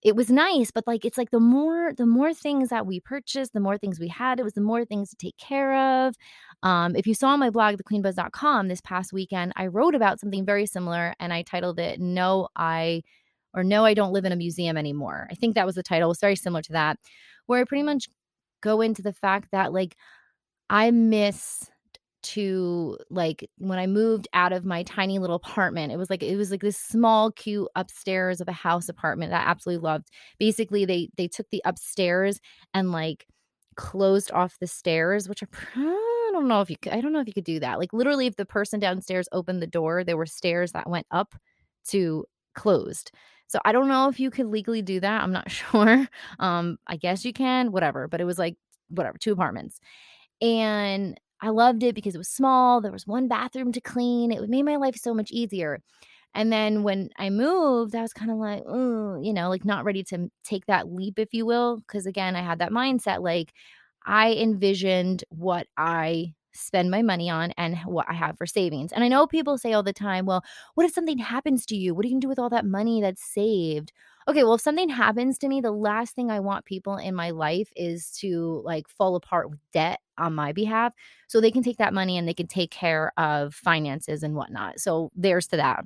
it 0.02 0.16
was 0.16 0.31
nice 0.31 0.70
but 0.70 0.87
like 0.87 1.04
it's 1.04 1.19
like 1.19 1.31
the 1.31 1.40
more 1.40 1.93
the 1.96 2.06
more 2.06 2.34
things 2.34 2.70
that 2.70 2.87
we 2.87 3.00
purchased 3.00 3.52
the 3.52 3.60
more 3.60 3.78
things 3.78 4.00
we 4.00 4.08
had 4.08 4.40
it 4.40 4.43
was 4.43 4.54
the 4.54 4.60
more 4.60 4.84
things 4.84 5.10
to 5.10 5.16
take 5.16 5.37
care 5.37 6.06
of. 6.06 6.14
Um, 6.62 6.96
if 6.96 7.06
you 7.06 7.14
saw 7.14 7.37
my 7.37 7.50
blog 7.50 7.76
thequeenbuzz.com 7.76 8.69
this 8.69 8.81
past 8.81 9.12
weekend 9.12 9.52
i 9.56 9.66
wrote 9.66 9.94
about 9.94 10.20
something 10.20 10.44
very 10.44 10.66
similar 10.66 11.14
and 11.20 11.32
i 11.32 11.43
titled 11.43 11.78
it 11.78 12.00
no 12.00 12.49
i 12.56 13.02
or 13.54 13.64
no 13.64 13.84
i 13.84 13.94
don't 13.94 14.12
live 14.12 14.25
in 14.25 14.32
a 14.32 14.37
museum 14.37 14.76
anymore. 14.76 15.28
I 15.31 15.34
think 15.34 15.54
that 15.54 15.66
was 15.66 15.76
the 15.76 15.82
title 15.82 16.08
it 16.08 16.08
was 16.08 16.20
very 16.20 16.37
similar 16.37 16.62
to 16.62 16.72
that 16.72 16.99
where 17.46 17.60
i 17.60 17.64
pretty 17.64 17.82
much 17.84 18.08
go 18.60 18.81
into 18.81 19.02
the 19.02 19.12
fact 19.12 19.49
that 19.52 19.72
like 19.72 19.96
i 20.70 20.90
miss 20.90 21.70
to 22.22 22.99
like 23.11 23.49
when 23.58 23.78
I 23.78 23.87
moved 23.87 24.28
out 24.35 24.52
of 24.52 24.64
my 24.64 24.82
tiny 24.85 25.18
little 25.18 25.37
apartment. 25.37 25.92
It 25.92 25.97
was 25.97 26.11
like 26.11 26.23
it 26.23 26.37
was 26.37 26.50
like 26.50 26.61
this 26.62 26.78
small 26.78 27.30
cute 27.32 27.68
upstairs 27.76 28.40
of 28.40 28.49
a 28.49 28.52
house 28.52 28.88
apartment 28.88 29.30
that 29.32 29.47
I 29.47 29.50
absolutely 29.50 29.82
loved. 29.82 30.08
Basically, 30.38 30.85
they 30.85 31.11
they 31.16 31.28
took 31.28 31.49
the 31.50 31.62
upstairs 31.64 32.40
and 32.75 32.92
like 32.92 33.26
closed 33.76 34.30
off 34.32 34.58
the 34.61 34.66
stairs, 34.66 35.28
which 35.28 35.42
are 35.42 35.49
I 35.76 36.30
don't 36.32 36.49
know 36.49 36.61
if 36.61 36.70
you 36.70 36.76
could, 36.80 36.92
I 36.92 37.00
don't 37.00 37.12
know 37.12 37.20
if 37.20 37.26
you 37.26 37.32
could 37.35 37.44
do 37.44 37.61
that. 37.61 37.78
Like 37.78 37.92
literally 37.92 38.26
if 38.26 38.37
the 38.37 38.47
person 38.47 38.80
downstairs 38.80 39.28
opened 39.32 39.62
the 39.62 39.66
door, 39.66 40.04
there 40.04 40.16
were 40.16 40.26
stairs 40.26 40.73
that 40.73 40.88
went 40.88 41.06
up 41.11 41.35
to 41.88 42.25
closed. 42.54 43.11
So 43.49 43.58
I 43.64 43.73
don't 43.73 43.88
know 43.88 44.08
if 44.08 44.18
you 44.18 44.30
could 44.30 44.47
legally 44.47 44.82
do 44.82 45.00
that. 45.00 45.23
I'm 45.23 45.32
not 45.32 45.50
sure. 45.50 46.08
Um 46.38 46.78
I 46.87 46.97
guess 46.97 47.25
you 47.25 47.32
can, 47.32 47.73
whatever, 47.73 48.08
but 48.08 48.20
it 48.20 48.25
was 48.25 48.38
like 48.38 48.56
whatever, 48.88 49.18
two 49.18 49.32
apartments. 49.32 49.80
And 50.40 51.18
I 51.42 51.50
loved 51.50 51.82
it 51.82 51.94
because 51.94 52.14
it 52.14 52.18
was 52.18 52.28
small. 52.30 52.80
There 52.80 52.92
was 52.92 53.06
one 53.06 53.28
bathroom 53.28 53.72
to 53.72 53.80
clean. 53.82 54.32
It 54.32 54.49
made 54.49 54.62
my 54.64 54.76
life 54.76 54.96
so 54.96 55.12
much 55.14 55.30
easier. 55.32 55.80
And 56.34 56.52
then 56.52 56.82
when 56.82 57.11
I 57.18 57.30
moved, 57.30 57.94
I 57.94 58.02
was 58.02 58.14
kind 58.14 58.30
of 58.30 58.38
like, 58.38 58.62
you 58.66 59.32
know, 59.34 59.49
like 59.50 59.64
not 59.64 59.84
ready 59.84 60.02
to 60.04 60.30
take 60.44 60.66
that 60.66 60.92
leap, 60.92 61.18
if 61.18 61.34
you 61.34 61.44
will. 61.46 61.82
Cause 61.88 62.06
again, 62.06 62.37
I 62.37 62.42
had 62.42 62.61
that 62.61 62.72
mindset 62.72 63.22
like 63.22 63.52
I 64.06 64.32
envisioned 64.34 65.25
what 65.30 65.66
I 65.76 66.34
spend 66.54 66.90
my 66.90 67.02
money 67.02 67.30
on 67.30 67.52
and 67.56 67.76
what 67.78 68.06
I 68.09 68.14
have 68.14 68.37
for 68.37 68.47
savings. 68.47 68.92
And 68.92 69.02
I 69.02 69.09
know 69.09 69.26
people 69.26 69.59
say 69.59 69.73
all 69.73 69.82
the 69.82 69.92
time, 69.92 70.26
well, 70.26 70.44
what 70.75 70.85
if 70.85 70.92
something 70.92 71.18
happens 71.18 71.64
to 71.66 71.76
you? 71.76 71.94
What 71.94 72.04
are 72.04 72.09
you 72.09 72.14
going 72.14 72.21
to 72.21 72.25
do 72.25 72.28
with 72.28 72.38
all 72.38 72.50
that 72.50 72.66
money 72.66 73.00
that's 73.00 73.23
saved? 73.23 73.92
Okay, 74.28 74.44
well, 74.44 74.54
if 74.54 74.61
something 74.61 74.88
happens 74.88 75.38
to 75.38 75.49
me, 75.49 75.61
the 75.61 75.73
last 75.73 76.14
thing 76.14 76.30
I 76.30 76.40
want 76.40 76.64
people 76.64 76.97
in 76.97 77.14
my 77.14 77.30
life 77.30 77.73
is 77.75 78.11
to 78.18 78.62
like 78.64 78.88
fall 78.88 79.16
apart 79.16 79.50
with 79.50 79.59
debt 79.73 80.00
on 80.18 80.35
my 80.35 80.52
behalf. 80.52 80.92
So 81.28 81.40
they 81.40 81.50
can 81.50 81.62
take 81.62 81.78
that 81.78 81.94
money 81.94 82.16
and 82.16 82.28
they 82.28 82.35
can 82.35 82.47
take 82.47 82.71
care 82.71 83.12
of 83.16 83.54
finances 83.54 84.23
and 84.23 84.35
whatnot. 84.35 84.78
So 84.78 85.11
there's 85.16 85.49
to 85.49 85.56
that. 85.56 85.85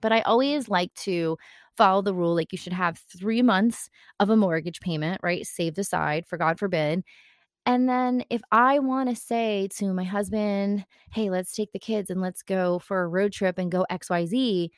But 0.00 0.12
I 0.12 0.20
always 0.22 0.68
like 0.68 0.92
to 0.94 1.38
follow 1.76 2.02
the 2.02 2.14
rule 2.14 2.34
like 2.34 2.52
you 2.52 2.58
should 2.58 2.72
have 2.72 2.98
three 2.98 3.40
months 3.40 3.88
of 4.20 4.30
a 4.30 4.36
mortgage 4.36 4.80
payment, 4.80 5.20
right? 5.22 5.46
Saved 5.46 5.78
aside 5.78 6.26
for 6.26 6.36
God 6.36 6.58
forbid. 6.58 7.04
And 7.66 7.88
then 7.88 8.24
if 8.30 8.40
I 8.50 8.78
want 8.78 9.10
to 9.10 9.16
say 9.16 9.68
to 9.76 9.92
my 9.92 10.04
husband, 10.04 10.86
hey, 11.12 11.30
let's 11.30 11.52
take 11.52 11.72
the 11.72 11.78
kids 11.78 12.10
and 12.10 12.20
let's 12.20 12.42
go 12.42 12.78
for 12.78 13.02
a 13.02 13.08
road 13.08 13.32
trip 13.32 13.58
and 13.58 13.70
go 13.70 13.84
XYZ, 13.90 14.70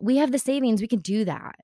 we 0.00 0.16
have 0.16 0.32
the 0.32 0.38
savings. 0.38 0.80
We 0.80 0.88
can 0.88 1.00
do 1.00 1.24
that 1.24 1.56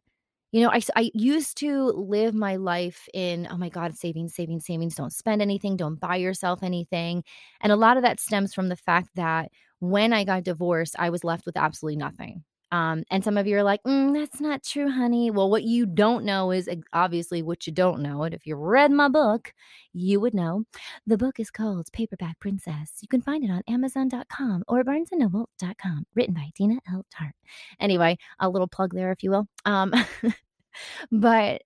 you 0.56 0.62
know, 0.62 0.70
I, 0.70 0.80
I 0.94 1.10
used 1.12 1.58
to 1.58 1.88
live 1.88 2.34
my 2.34 2.56
life 2.56 3.08
in, 3.12 3.46
oh 3.50 3.58
my 3.58 3.68
God, 3.68 3.94
savings, 3.94 4.34
savings, 4.34 4.64
savings. 4.64 4.94
Don't 4.94 5.12
spend 5.12 5.42
anything. 5.42 5.76
Don't 5.76 6.00
buy 6.00 6.16
yourself 6.16 6.62
anything. 6.62 7.25
And 7.60 7.72
a 7.72 7.76
lot 7.76 7.98
of 7.98 8.02
that 8.04 8.20
stems 8.20 8.54
from 8.54 8.70
the 8.70 8.76
fact 8.76 9.10
that 9.16 9.50
when 9.80 10.14
I 10.14 10.25
got 10.25 10.44
divorced, 10.44 10.96
I 10.98 11.10
was 11.10 11.25
left 11.25 11.44
with 11.44 11.58
absolutely 11.58 11.96
nothing. 11.96 12.42
Um, 12.76 13.04
and 13.11 13.25
some 13.25 13.38
of 13.38 13.47
you 13.47 13.56
are 13.56 13.62
like, 13.62 13.83
mm, 13.85 14.12
that's 14.12 14.38
not 14.38 14.62
true, 14.62 14.90
honey. 14.90 15.30
Well, 15.30 15.49
what 15.49 15.62
you 15.62 15.87
don't 15.87 16.26
know 16.26 16.50
is 16.50 16.68
obviously 16.92 17.40
what 17.40 17.66
you 17.66 17.73
don't 17.73 18.02
know. 18.02 18.23
And 18.23 18.35
if 18.35 18.47
you 18.47 18.54
read 18.54 18.90
my 18.92 19.09
book, 19.09 19.54
you 19.95 20.21
would 20.21 20.35
know. 20.35 20.64
The 21.06 21.16
book 21.16 21.40
is 21.40 21.50
called 21.50 21.90
Paperback 21.92 22.38
Princess. 22.38 22.99
You 23.00 23.09
can 23.09 23.23
find 23.23 23.42
it 23.42 23.50
on 23.50 23.62
Amazon.com 23.66 24.64
or 24.68 24.85
BarnesandNoble.com, 24.85 26.06
written 26.14 26.35
by 26.35 26.50
Dina 26.54 26.78
L. 26.92 27.06
Tart. 27.11 27.33
Anyway, 27.80 28.18
a 28.40 28.50
little 28.50 28.68
plug 28.68 28.92
there, 28.92 29.11
if 29.11 29.23
you 29.23 29.30
will. 29.30 29.49
Um, 29.64 29.95
but 31.11 31.62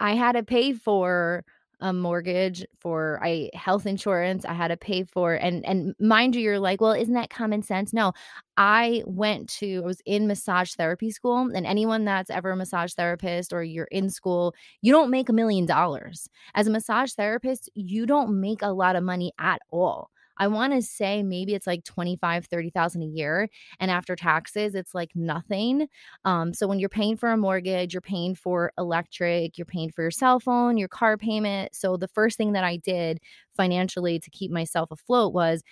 I 0.00 0.14
had 0.14 0.32
to 0.32 0.42
pay 0.44 0.72
for 0.72 1.44
a 1.82 1.92
mortgage 1.92 2.64
for 2.80 3.20
I 3.22 3.50
health 3.54 3.86
insurance 3.86 4.44
I 4.46 4.54
had 4.54 4.68
to 4.68 4.76
pay 4.78 5.04
for 5.04 5.34
and 5.34 5.64
and 5.66 5.94
mind 6.00 6.36
you 6.36 6.42
you're 6.42 6.58
like 6.60 6.80
well 6.80 6.92
isn't 6.92 7.14
that 7.14 7.30
common 7.30 7.62
sense? 7.62 7.92
No 7.92 8.12
I 8.56 9.02
went 9.06 9.48
to 9.60 9.78
I 9.82 9.86
was 9.86 10.00
in 10.06 10.26
massage 10.26 10.74
therapy 10.74 11.10
school 11.10 11.50
and 11.54 11.66
anyone 11.66 12.04
that's 12.04 12.30
ever 12.30 12.50
a 12.52 12.56
massage 12.56 12.94
therapist 12.94 13.52
or 13.52 13.62
you're 13.62 13.86
in 13.90 14.08
school 14.10 14.54
you 14.82 14.92
don't 14.92 15.10
make 15.10 15.28
a 15.28 15.32
million 15.32 15.66
dollars. 15.66 16.28
As 16.54 16.66
a 16.66 16.70
massage 16.70 17.12
therapist 17.12 17.68
you 17.74 18.06
don't 18.06 18.40
make 18.40 18.62
a 18.62 18.68
lot 18.72 18.96
of 18.96 19.04
money 19.04 19.32
at 19.38 19.60
all 19.70 20.10
I 20.38 20.48
want 20.48 20.72
to 20.72 20.82
say 20.82 21.22
maybe 21.22 21.54
it's 21.54 21.66
like 21.66 21.84
25, 21.84 22.46
30,000 22.46 23.02
a 23.02 23.06
year. 23.06 23.48
And 23.80 23.90
after 23.90 24.16
taxes, 24.16 24.74
it's 24.74 24.94
like 24.94 25.10
nothing. 25.14 25.88
Um, 26.24 26.54
so 26.54 26.66
when 26.66 26.78
you're 26.78 26.88
paying 26.88 27.16
for 27.16 27.30
a 27.30 27.36
mortgage, 27.36 27.94
you're 27.94 28.00
paying 28.00 28.34
for 28.34 28.72
electric, 28.78 29.58
you're 29.58 29.66
paying 29.66 29.90
for 29.90 30.02
your 30.02 30.10
cell 30.10 30.40
phone, 30.40 30.76
your 30.76 30.88
car 30.88 31.16
payment. 31.16 31.74
So 31.74 31.96
the 31.96 32.08
first 32.08 32.36
thing 32.38 32.52
that 32.52 32.64
I 32.64 32.76
did 32.76 33.18
financially 33.56 34.18
to 34.18 34.30
keep 34.30 34.50
myself 34.50 34.90
afloat 34.90 35.32
was 35.32 35.62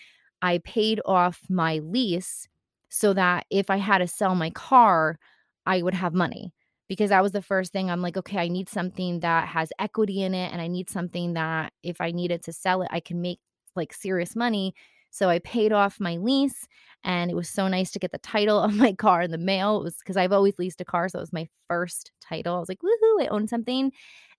I 0.43 0.59
paid 0.59 1.01
off 1.05 1.41
my 1.49 1.79
lease 1.79 2.49
so 2.89 3.13
that 3.15 3.47
if 3.51 3.71
I 3.71 3.77
had 3.77 3.99
to 3.99 4.07
sell 4.09 4.35
my 4.35 4.51
car, 4.51 5.19
I 5.67 5.83
would 5.83 5.95
have 5.95 6.15
money 6.15 6.53
because 6.89 7.11
that 7.11 7.23
was 7.23 7.33
the 7.33 7.43
first 7.43 7.73
thing 7.73 7.91
I'm 7.91 8.03
like, 8.03 8.17
okay, 8.17 8.39
I 8.39 8.49
need 8.49 8.69
something 8.69 9.21
that 9.21 9.49
has 9.49 9.71
equity 9.79 10.23
in 10.23 10.35
it. 10.35 10.53
And 10.53 10.61
I 10.61 10.67
need 10.67 10.91
something 10.91 11.35
that 11.35 11.73
if 11.85 12.01
I 12.01 12.11
needed 12.11 12.43
to 12.45 12.53
sell 12.53 12.83
it, 12.83 12.89
I 12.91 12.99
can 12.99 13.21
make 13.21 13.39
like 13.77 13.93
serious 13.93 14.37
money. 14.37 14.75
So 15.11 15.29
I 15.29 15.41
paid 15.41 15.73
off 15.73 16.01
my 16.01 16.17
lease 16.17 16.67
and 17.03 17.31
it 17.31 17.35
was 17.35 17.49
so 17.49 17.67
nice 17.69 17.91
to 17.93 17.99
get 17.99 18.13
the 18.13 18.19
title 18.19 18.61
of 18.63 18.75
my 18.75 18.93
car 18.93 19.23
in 19.23 19.31
the 19.31 19.39
mail. 19.39 19.79
It 19.79 19.85
was 19.85 19.97
because 19.99 20.17
I've 20.17 20.33
always 20.33 20.59
leased 20.59 20.81
a 20.81 20.85
car. 20.85 21.09
So 21.09 21.19
it 21.19 21.23
was 21.23 21.33
my 21.33 21.49
first 21.69 22.13
title. 22.21 22.57
I 22.57 22.61
was 22.61 22.69
like, 22.69 22.81
woohoo, 22.81 23.23
I 23.23 23.27
own 23.29 23.49
something. 23.49 23.93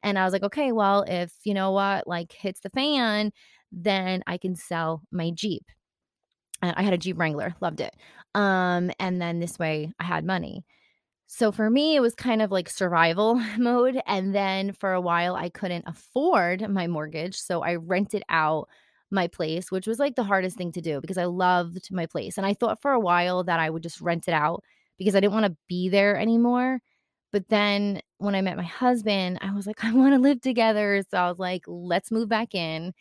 And 0.04 0.18
I 0.18 0.24
was 0.24 0.34
like, 0.34 0.44
okay, 0.44 0.72
well, 0.72 1.04
if 1.08 1.32
you 1.44 1.54
know 1.54 1.72
what, 1.72 2.08
like 2.08 2.32
hits 2.32 2.62
the 2.62 2.70
fan, 2.72 3.32
then 3.72 4.24
I 4.28 4.38
can 4.38 4.56
sell 4.56 5.04
my 5.12 5.32
Jeep. 5.32 5.64
I 6.64 6.84
had 6.84 6.94
a 6.94 6.98
Jeep 6.98 7.18
Wrangler, 7.18 7.56
loved 7.60 7.82
it. 7.82 7.96
Um, 8.36 8.92
and 9.00 9.20
then 9.20 9.40
this 9.40 9.58
way 9.58 9.92
I 10.00 10.04
had 10.04 10.24
money. 10.24 10.64
So 11.26 11.52
for 11.52 11.70
me, 11.70 11.96
it 11.96 12.02
was 12.02 12.14
kind 12.14 12.42
of 12.42 12.52
like 12.52 12.70
survival 12.70 13.36
mode. 13.58 14.00
And 14.06 14.36
then 14.36 14.74
for 14.74 14.94
a 14.94 15.02
while, 15.02 15.36
I 15.36 15.50
couldn't 15.50 15.86
afford 15.88 16.70
my 16.70 16.88
mortgage. 16.88 17.38
So 17.38 17.62
I 17.62 17.76
rented 17.76 18.24
out 18.30 18.68
my 19.12 19.28
place, 19.28 19.72
which 19.72 19.88
was 19.88 20.00
like 20.00 20.16
the 20.16 20.24
hardest 20.24 20.58
thing 20.58 20.72
to 20.74 20.82
do 20.82 21.02
because 21.02 21.18
I 21.18 21.26
loved 21.26 21.90
my 21.92 22.06
place. 22.06 22.38
And 22.38 22.46
I 22.46 22.54
thought 22.54 22.82
for 22.82 22.92
a 22.92 23.00
while 23.00 23.44
that 23.46 23.60
I 23.60 23.70
would 23.70 23.84
just 23.84 24.02
rent 24.02 24.28
it 24.28 24.34
out 24.34 24.64
because 24.98 25.16
I 25.16 25.20
didn't 25.20 25.34
want 25.34 25.46
to 25.48 25.58
be 25.68 25.90
there 25.90 26.18
anymore. 26.18 26.80
But 27.32 27.48
then 27.50 28.02
when 28.18 28.36
I 28.36 28.42
met 28.42 28.58
my 28.58 28.64
husband, 28.64 29.40
I 29.42 29.54
was 29.54 29.66
like, 29.68 29.84
I 29.84 29.94
want 29.94 30.14
to 30.14 30.20
live 30.20 30.42
together. 30.42 31.04
So 31.10 31.18
I 31.18 31.30
was 31.30 31.40
like, 31.40 31.64
let's 31.68 32.12
move 32.12 32.30
back 32.30 32.54
in. 32.56 32.94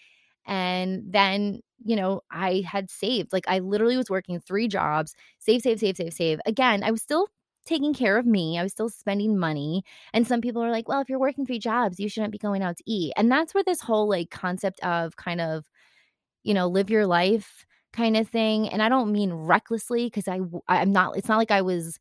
And 0.47 1.03
then, 1.13 1.61
you 1.85 1.97
know, 1.97 2.23
I 2.31 2.65
had 2.67 2.91
saved. 2.91 3.33
Like 3.33 3.45
I 3.49 3.59
literally 3.61 3.97
was 3.97 4.11
working 4.11 4.41
three 4.41 4.69
jobs, 4.69 5.15
save, 5.39 5.63
save, 5.63 5.81
save, 5.81 5.97
save, 5.97 6.13
save. 6.15 6.41
Again, 6.47 6.83
I 6.83 6.91
was 6.91 7.03
still 7.03 7.29
taking 7.67 7.95
care 7.95 8.17
of 8.19 8.27
me. 8.27 8.59
I 8.59 8.63
was 8.63 8.73
still 8.73 8.89
spending 8.89 9.39
money. 9.39 9.85
And 10.13 10.27
some 10.27 10.41
people 10.41 10.63
are 10.63 10.71
like, 10.71 10.89
well, 10.89 11.01
if 11.01 11.09
you're 11.09 11.19
working 11.21 11.47
three 11.47 11.59
jobs, 11.59 12.01
you 12.01 12.09
shouldn't 12.09 12.33
be 12.33 12.39
going 12.39 12.63
out 12.63 12.79
to 12.79 12.85
eat. 12.87 13.13
And 13.17 13.31
that's 13.31 13.55
where 13.55 13.65
this 13.65 13.81
whole 13.81 14.09
like 14.09 14.31
concept 14.31 14.81
of 14.81 15.17
kind 15.17 15.41
of 15.41 15.65
you 16.43 16.55
know, 16.55 16.67
live 16.69 16.91
your 16.91 17.07
life 17.07 17.67
kind 17.93 18.17
of 18.17 18.29
thing. 18.29 18.69
And 18.69 18.83
I 18.83 18.89
don't 18.89 19.13
mean 19.13 19.33
recklessly 19.33 20.07
because 20.07 20.29
I 20.29 20.41
I'm 20.69 20.93
not 20.93 21.17
it's 21.17 21.29
not 21.29 21.39
like 21.39 21.51
I 21.51 21.63
was 21.63 21.99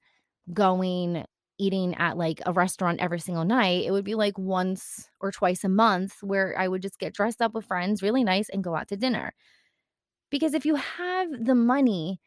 going 0.53 1.25
eating 1.60 1.96
at 1.96 2.17
like 2.17 2.41
a 2.46 2.53
restaurant 2.53 3.01
every 3.01 3.19
single 3.19 3.46
night. 3.46 3.86
It 3.86 3.91
would 3.91 4.05
be 4.05 4.15
like 4.15 4.38
once 4.38 5.10
or 5.19 5.31
twice 5.31 5.63
a 5.63 5.69
month 5.69 6.15
where 6.24 6.55
I 6.58 6.67
would 6.67 6.81
just 6.81 7.00
get 7.00 7.13
dressed 7.13 7.41
up 7.41 7.53
with 7.53 7.65
friends, 7.65 8.01
really 8.01 8.24
nice, 8.24 8.50
and 8.50 8.63
go 8.63 8.75
out 8.75 8.88
to 8.89 8.98
dinner. 8.98 9.34
Because 10.29 10.53
if 10.53 10.65
you 10.65 10.75
have 10.75 11.27
the 11.46 11.55
money, 11.55 12.19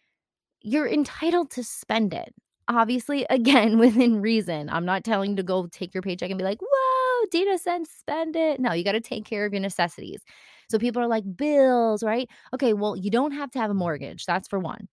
you're 0.63 0.89
entitled 0.89 1.51
to 1.53 1.65
spend 1.65 2.15
it. 2.15 2.35
Obviously, 2.69 3.27
again, 3.31 3.79
within 3.79 4.21
reason. 4.21 4.71
I'm 4.71 4.85
not 4.87 5.05
telling 5.05 5.33
you 5.33 5.37
to 5.37 5.43
go 5.43 5.67
take 5.69 5.95
your 5.95 6.03
paycheck 6.03 6.31
and 6.31 6.39
be 6.39 6.45
like, 6.45 6.61
whoa, 6.63 7.27
Dina 7.31 7.59
said 7.59 7.87
spend 7.87 8.37
it. 8.37 8.61
No, 8.61 8.73
you 8.73 8.85
got 8.85 8.93
to 8.93 9.01
take 9.01 9.25
care 9.25 9.47
of 9.47 9.53
your 9.53 9.61
necessities. 9.63 10.23
So 10.69 10.79
people 10.79 11.03
are 11.03 11.09
like, 11.09 11.25
bills, 11.37 12.03
right? 12.03 12.29
Okay, 12.55 12.73
well, 12.73 12.97
you 12.97 13.11
don't 13.11 13.33
have 13.33 13.51
to 13.53 13.59
have 13.59 13.71
a 13.71 13.75
mortgage. 13.75 14.27
That's 14.27 14.49
for 14.49 14.59
one. 14.59 14.89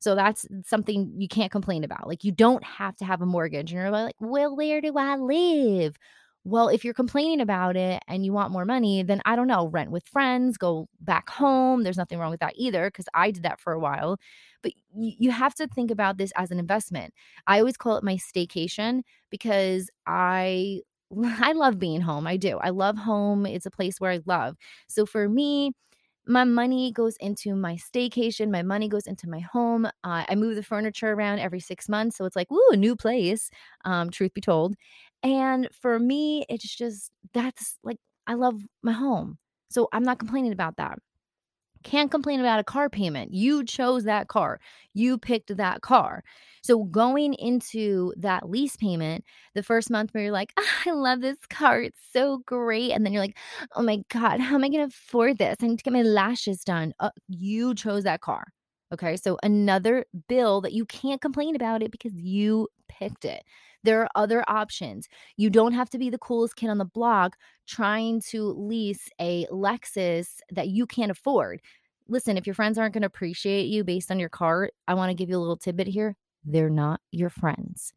So 0.00 0.14
that's 0.14 0.46
something 0.64 1.12
you 1.18 1.28
can't 1.28 1.50
complain 1.50 1.82
about. 1.84 2.06
Like, 2.06 2.22
you 2.24 2.32
don't 2.32 2.62
have 2.64 2.96
to 2.96 3.04
have 3.04 3.22
a 3.22 3.26
mortgage. 3.26 3.72
And 3.72 3.80
you're 3.80 3.90
like, 3.90 4.14
well, 4.20 4.54
where 4.54 4.80
do 4.80 4.96
I 4.96 5.16
live? 5.16 5.96
Well, 6.44 6.68
if 6.68 6.84
you're 6.84 6.94
complaining 6.94 7.40
about 7.40 7.76
it 7.76 8.02
and 8.06 8.24
you 8.24 8.32
want 8.32 8.52
more 8.52 8.64
money, 8.64 9.02
then 9.02 9.20
I 9.24 9.34
don't 9.34 9.48
know, 9.48 9.66
rent 9.66 9.90
with 9.90 10.06
friends, 10.06 10.56
go 10.58 10.88
back 11.00 11.28
home. 11.28 11.82
There's 11.82 11.96
nothing 11.96 12.18
wrong 12.20 12.30
with 12.30 12.38
that 12.40 12.54
either 12.56 12.86
because 12.88 13.06
I 13.14 13.32
did 13.32 13.42
that 13.42 13.58
for 13.60 13.72
a 13.72 13.80
while. 13.80 14.18
But 14.62 14.72
you 14.94 15.32
have 15.32 15.54
to 15.56 15.66
think 15.66 15.90
about 15.90 16.18
this 16.18 16.32
as 16.36 16.52
an 16.52 16.60
investment. 16.60 17.14
I 17.48 17.58
always 17.58 17.76
call 17.76 17.96
it 17.96 18.04
my 18.04 18.16
staycation 18.16 19.02
because 19.30 19.90
I 20.06 20.82
I 21.40 21.52
love 21.52 21.78
being 21.78 22.00
home. 22.00 22.26
I 22.26 22.36
do. 22.36 22.58
I 22.58 22.70
love 22.70 22.96
home. 22.98 23.46
It's 23.46 23.66
a 23.66 23.70
place 23.70 24.00
where 24.00 24.10
I 24.10 24.20
love. 24.26 24.56
So 24.88 25.06
for 25.06 25.28
me, 25.28 25.72
my 26.28 26.42
money 26.44 26.90
goes 26.90 27.16
into 27.20 27.54
my 27.54 27.76
staycation. 27.76 28.50
My 28.50 28.62
money 28.62 28.88
goes 28.88 29.06
into 29.06 29.28
my 29.28 29.38
home. 29.40 29.86
Uh, 29.86 30.24
I 30.28 30.34
move 30.34 30.56
the 30.56 30.62
furniture 30.62 31.12
around 31.12 31.38
every 31.38 31.60
six 31.60 31.88
months. 31.88 32.16
So 32.16 32.24
it's 32.24 32.34
like, 32.36 32.50
ooh, 32.50 32.70
a 32.72 32.76
new 32.76 32.96
place, 32.96 33.48
um, 33.84 34.10
truth 34.10 34.34
be 34.34 34.40
told. 34.40 34.74
And 35.22 35.68
for 35.72 35.98
me, 36.00 36.44
it's 36.48 36.76
just 36.76 37.12
that's 37.32 37.78
like, 37.84 37.98
I 38.26 38.34
love 38.34 38.60
my 38.82 38.92
home. 38.92 39.38
So 39.70 39.88
I'm 39.92 40.02
not 40.02 40.18
complaining 40.18 40.52
about 40.52 40.76
that. 40.78 40.98
Can't 41.86 42.10
complain 42.10 42.40
about 42.40 42.58
a 42.58 42.64
car 42.64 42.90
payment. 42.90 43.32
You 43.32 43.64
chose 43.64 44.02
that 44.04 44.26
car, 44.26 44.58
you 44.92 45.18
picked 45.18 45.56
that 45.56 45.82
car. 45.82 46.24
So, 46.64 46.82
going 46.82 47.34
into 47.34 48.12
that 48.16 48.50
lease 48.50 48.76
payment, 48.76 49.24
the 49.54 49.62
first 49.62 49.88
month 49.88 50.12
where 50.12 50.24
you're 50.24 50.32
like, 50.32 50.52
oh, 50.56 50.66
I 50.86 50.90
love 50.90 51.20
this 51.20 51.38
car, 51.48 51.80
it's 51.80 52.00
so 52.12 52.38
great. 52.44 52.90
And 52.90 53.06
then 53.06 53.12
you're 53.12 53.22
like, 53.22 53.38
oh 53.76 53.82
my 53.82 54.02
God, 54.10 54.40
how 54.40 54.56
am 54.56 54.64
I 54.64 54.68
going 54.68 54.80
to 54.80 54.92
afford 54.92 55.38
this? 55.38 55.58
I 55.62 55.68
need 55.68 55.78
to 55.78 55.84
get 55.84 55.92
my 55.92 56.02
lashes 56.02 56.64
done. 56.64 56.92
Uh, 56.98 57.10
you 57.28 57.72
chose 57.72 58.02
that 58.02 58.20
car. 58.20 58.48
Okay. 58.92 59.16
So, 59.16 59.38
another 59.44 60.06
bill 60.28 60.60
that 60.62 60.72
you 60.72 60.86
can't 60.86 61.20
complain 61.20 61.54
about 61.54 61.84
it 61.84 61.92
because 61.92 62.14
you 62.14 62.66
picked 62.98 63.24
it. 63.24 63.44
There 63.82 64.02
are 64.02 64.10
other 64.14 64.44
options. 64.48 65.08
You 65.36 65.48
don't 65.50 65.72
have 65.72 65.90
to 65.90 65.98
be 65.98 66.10
the 66.10 66.18
coolest 66.18 66.56
kid 66.56 66.70
on 66.70 66.78
the 66.78 66.84
block 66.84 67.36
trying 67.66 68.20
to 68.30 68.42
lease 68.52 69.08
a 69.20 69.46
Lexus 69.46 70.40
that 70.50 70.68
you 70.68 70.86
can't 70.86 71.10
afford. 71.10 71.60
Listen, 72.08 72.36
if 72.36 72.46
your 72.46 72.54
friends 72.54 72.78
aren't 72.78 72.94
going 72.94 73.02
to 73.02 73.08
appreciate 73.08 73.66
you 73.66 73.84
based 73.84 74.10
on 74.10 74.18
your 74.18 74.28
car, 74.28 74.70
I 74.88 74.94
want 74.94 75.10
to 75.10 75.14
give 75.14 75.28
you 75.28 75.36
a 75.36 75.38
little 75.38 75.56
tidbit 75.56 75.86
here. 75.86 76.16
They're 76.44 76.70
not 76.70 77.00
your 77.10 77.30
friends. 77.30 77.92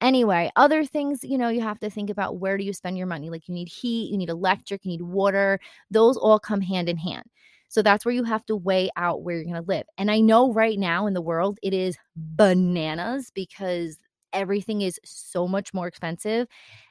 Anyway, 0.00 0.50
other 0.56 0.84
things, 0.84 1.22
you 1.22 1.36
know, 1.36 1.50
you 1.50 1.60
have 1.60 1.78
to 1.80 1.90
think 1.90 2.08
about 2.08 2.38
where 2.38 2.56
do 2.56 2.64
you 2.64 2.72
spend 2.72 2.96
your 2.96 3.06
money? 3.06 3.28
Like 3.28 3.48
you 3.48 3.54
need 3.54 3.68
heat, 3.68 4.10
you 4.10 4.16
need 4.16 4.30
electric, 4.30 4.84
you 4.84 4.92
need 4.92 5.02
water. 5.02 5.60
Those 5.90 6.16
all 6.16 6.38
come 6.38 6.62
hand 6.62 6.88
in 6.88 6.96
hand. 6.96 7.24
So 7.68 7.82
that's 7.82 8.04
where 8.04 8.14
you 8.14 8.24
have 8.24 8.44
to 8.46 8.56
weigh 8.56 8.90
out 8.96 9.22
where 9.22 9.36
you're 9.36 9.44
going 9.44 9.54
to 9.54 9.68
live. 9.68 9.84
And 9.98 10.10
I 10.10 10.20
know 10.20 10.52
right 10.52 10.78
now 10.78 11.06
in 11.06 11.14
the 11.14 11.20
world 11.20 11.58
it 11.62 11.72
is 11.74 11.96
bananas 12.16 13.30
because 13.32 13.98
everything 14.32 14.82
is 14.82 14.98
so 15.04 15.46
much 15.48 15.72
more 15.74 15.86
expensive 15.86 16.46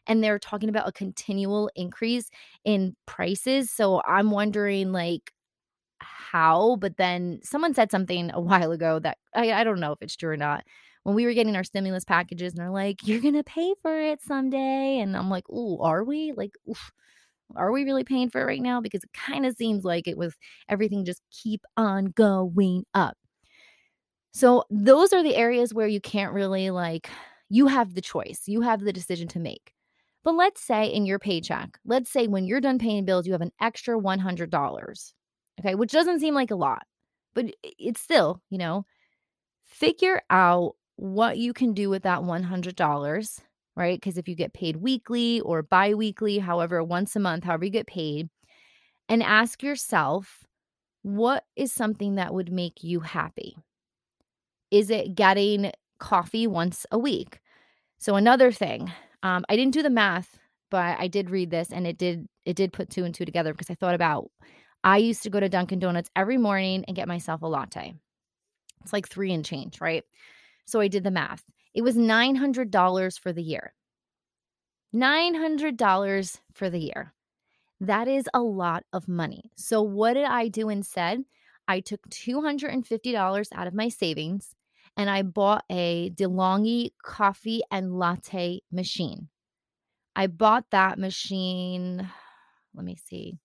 and 0.07 0.23
they're 0.23 0.39
talking 0.39 0.69
about 0.69 0.87
a 0.87 0.91
continual 0.91 1.69
increase 1.75 2.29
in 2.65 2.95
prices 3.05 3.71
so 3.71 4.01
i'm 4.05 4.31
wondering 4.31 4.91
like 4.91 5.31
how 5.99 6.77
but 6.77 6.97
then 6.97 7.39
someone 7.43 7.73
said 7.73 7.91
something 7.91 8.31
a 8.33 8.39
while 8.39 8.71
ago 8.71 8.99
that 8.99 9.17
I, 9.35 9.51
I 9.51 9.63
don't 9.63 9.79
know 9.79 9.91
if 9.91 10.01
it's 10.01 10.15
true 10.15 10.31
or 10.31 10.37
not 10.37 10.63
when 11.03 11.15
we 11.15 11.25
were 11.25 11.33
getting 11.33 11.55
our 11.55 11.63
stimulus 11.63 12.05
packages 12.05 12.53
and 12.53 12.61
they're 12.61 12.69
like 12.69 13.05
you're 13.07 13.21
gonna 13.21 13.43
pay 13.43 13.73
for 13.81 13.99
it 13.99 14.21
someday 14.21 14.99
and 14.99 15.15
i'm 15.17 15.29
like 15.29 15.45
oh 15.49 15.79
are 15.81 16.03
we? 16.03 16.33
Like 16.35 16.51
oof, 16.69 16.91
are 17.55 17.71
we 17.71 17.83
really 17.83 18.03
paying 18.03 18.29
for 18.29 18.41
it 18.41 18.45
right 18.45 18.61
now? 18.61 18.81
Because 18.81 19.03
it 19.03 19.13
kind 19.13 19.45
of 19.45 19.55
seems 19.55 19.83
like 19.83 20.07
it 20.07 20.17
was 20.17 20.35
everything 20.69 21.05
just 21.05 21.21
keep 21.31 21.61
on 21.77 22.05
going 22.07 22.85
up 22.93 23.17
so 24.31 24.63
those 24.69 25.13
are 25.13 25.23
the 25.23 25.35
areas 25.35 25.73
where 25.73 25.87
you 25.87 26.01
can't 26.01 26.33
really 26.33 26.69
like 26.69 27.09
you 27.49 27.67
have 27.67 27.95
the 27.95 28.01
choice. 28.01 28.43
You 28.45 28.61
have 28.61 28.81
the 28.81 28.93
decision 28.93 29.27
to 29.29 29.39
make. 29.39 29.73
But 30.23 30.35
let's 30.35 30.61
say 30.61 30.87
in 30.87 31.05
your 31.05 31.19
paycheck, 31.19 31.79
let's 31.85 32.11
say 32.11 32.27
when 32.27 32.45
you're 32.45 32.61
done 32.61 32.77
paying 32.77 33.05
bills, 33.05 33.25
you 33.25 33.31
have 33.33 33.41
an 33.41 33.51
extra 33.59 33.99
$100. 33.99 35.13
Okay. 35.59 35.75
Which 35.75 35.91
doesn't 35.91 36.19
seem 36.19 36.35
like 36.35 36.51
a 36.51 36.55
lot, 36.55 36.83
but 37.33 37.45
it's 37.63 38.01
still, 38.01 38.41
you 38.49 38.57
know, 38.57 38.85
figure 39.65 40.21
out 40.29 40.75
what 40.95 41.37
you 41.37 41.53
can 41.53 41.73
do 41.73 41.89
with 41.89 42.03
that 42.03 42.21
$100, 42.21 43.41
right? 43.75 43.99
Because 43.99 44.17
if 44.17 44.27
you 44.27 44.35
get 44.35 44.53
paid 44.53 44.77
weekly 44.77 45.41
or 45.41 45.63
bi 45.63 45.93
weekly, 45.93 46.37
however, 46.37 46.83
once 46.83 47.15
a 47.15 47.19
month, 47.19 47.43
however 47.45 47.65
you 47.65 47.71
get 47.71 47.87
paid, 47.87 48.29
and 49.07 49.23
ask 49.23 49.63
yourself, 49.63 50.43
what 51.01 51.45
is 51.55 51.71
something 51.71 52.15
that 52.15 52.33
would 52.33 52.51
make 52.51 52.83
you 52.83 52.99
happy? 52.99 53.55
Is 54.71 54.89
it 54.89 55.15
getting 55.15 55.71
coffee 55.99 56.47
once 56.47 56.85
a 56.91 56.99
week? 56.99 57.39
So, 57.97 58.15
another 58.15 58.51
thing, 58.51 58.91
um, 59.23 59.45
I 59.49 59.55
didn't 59.55 59.73
do 59.73 59.83
the 59.83 59.89
math, 59.89 60.39
but 60.69 60.99
I 60.99 61.07
did 61.07 61.29
read 61.29 61.51
this 61.51 61.71
and 61.71 61.85
it 61.87 61.97
did 61.97 62.27
it 62.45 62.55
did 62.55 62.73
put 62.73 62.89
two 62.89 63.03
and 63.03 63.13
two 63.13 63.25
together 63.25 63.53
because 63.53 63.69
I 63.69 63.75
thought 63.75 63.95
about 63.95 64.31
I 64.83 64.97
used 64.97 65.23
to 65.23 65.29
go 65.29 65.39
to 65.39 65.49
Dunkin' 65.49 65.79
Donuts 65.79 66.09
every 66.15 66.37
morning 66.37 66.85
and 66.87 66.95
get 66.95 67.07
myself 67.07 67.41
a 67.41 67.47
latte. 67.47 67.93
It's 68.81 68.93
like 68.93 69.07
three 69.07 69.33
and 69.33 69.43
change, 69.43 69.81
right? 69.81 70.03
So 70.65 70.79
I 70.79 70.87
did 70.87 71.03
the 71.03 71.11
math. 71.11 71.43
It 71.73 71.81
was 71.81 71.95
$900 71.97 73.19
for 73.19 73.33
the 73.33 73.43
year. 73.43 73.73
$900 74.95 76.39
for 76.53 76.69
the 76.69 76.79
year. 76.79 77.13
That 77.81 78.07
is 78.07 78.27
a 78.33 78.41
lot 78.41 78.83
of 78.91 79.07
money. 79.07 79.51
So, 79.55 79.81
what 79.81 80.13
did 80.13 80.25
I 80.25 80.47
do 80.47 80.69
instead? 80.69 81.23
I 81.67 81.79
took 81.79 82.01
$250 82.09 83.47
out 83.53 83.67
of 83.67 83.73
my 83.73 83.89
savings 83.89 84.55
and 84.99 85.09
I 85.09 85.21
bought 85.21 85.63
a 85.69 86.09
DeLonghi 86.09 86.91
coffee 87.01 87.61
and 87.71 87.97
latte 87.97 88.59
machine. 88.69 89.29
I 90.13 90.27
bought 90.27 90.65
that 90.71 90.99
machine, 90.99 92.05
let 92.75 92.83
me 92.83 92.97
see, 92.97 93.37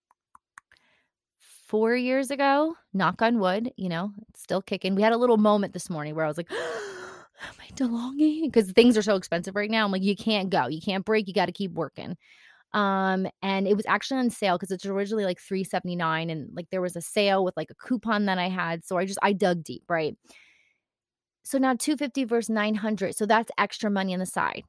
four 1.69 1.95
years 1.95 2.33
ago, 2.33 2.75
knock 2.93 3.23
on 3.23 3.39
wood, 3.39 3.71
you 3.77 3.89
know, 3.89 4.11
it's 4.29 4.43
still 4.43 4.63
kicking. 4.63 4.97
We 4.97 5.03
had 5.03 5.13
a 5.13 5.17
little 5.17 5.37
moment 5.37 5.75
this 5.75 5.89
morning 5.89 6.17
where 6.17 6.25
I 6.25 6.29
was 6.29 6.37
like, 6.37 6.51
my 7.59 7.69
DeLonghi? 7.77 8.43
Because 8.47 8.73
things 8.73 8.99
are 8.99 9.03
so 9.03 9.15
expensive 9.15 9.55
right 9.55 9.71
now. 9.71 9.85
I'm 9.85 9.93
like, 9.93 10.03
you 10.03 10.17
can't 10.17 10.51
go. 10.51 10.67
You 10.67 10.81
can't 10.81 11.05
break. 11.05 11.29
You 11.29 11.35
got 11.35 11.47
to 11.47 11.53
keep 11.53 11.71
working. 11.71 12.17
Um, 12.73 13.29
and 13.43 13.69
it 13.69 13.77
was 13.77 13.87
actually 13.87 14.19
on 14.19 14.31
sale 14.31 14.57
because 14.59 14.73
it's 14.73 14.87
originally 14.87 15.25
like 15.25 15.39
379 15.39 16.31
and 16.31 16.49
like 16.53 16.67
there 16.71 16.83
was 16.83 16.97
a 16.97 17.01
sale 17.01 17.45
with 17.45 17.57
like 17.57 17.71
a 17.71 17.75
coupon 17.75 18.27
that 18.27 18.39
I 18.39 18.49
had. 18.49 18.85
So 18.85 18.99
I 18.99 19.05
just 19.05 19.21
I 19.23 19.33
dug 19.33 19.63
deep, 19.63 19.85
right? 19.89 20.17
So 21.45 21.59
now 21.59 21.75
250 21.75 22.25
versus 22.25 22.51
900. 22.51 23.15
So 23.17 23.27
that's 23.27 23.51
extra 23.59 23.91
money 23.91 24.15
on 24.15 24.21
the 24.21 24.27
side. 24.27 24.65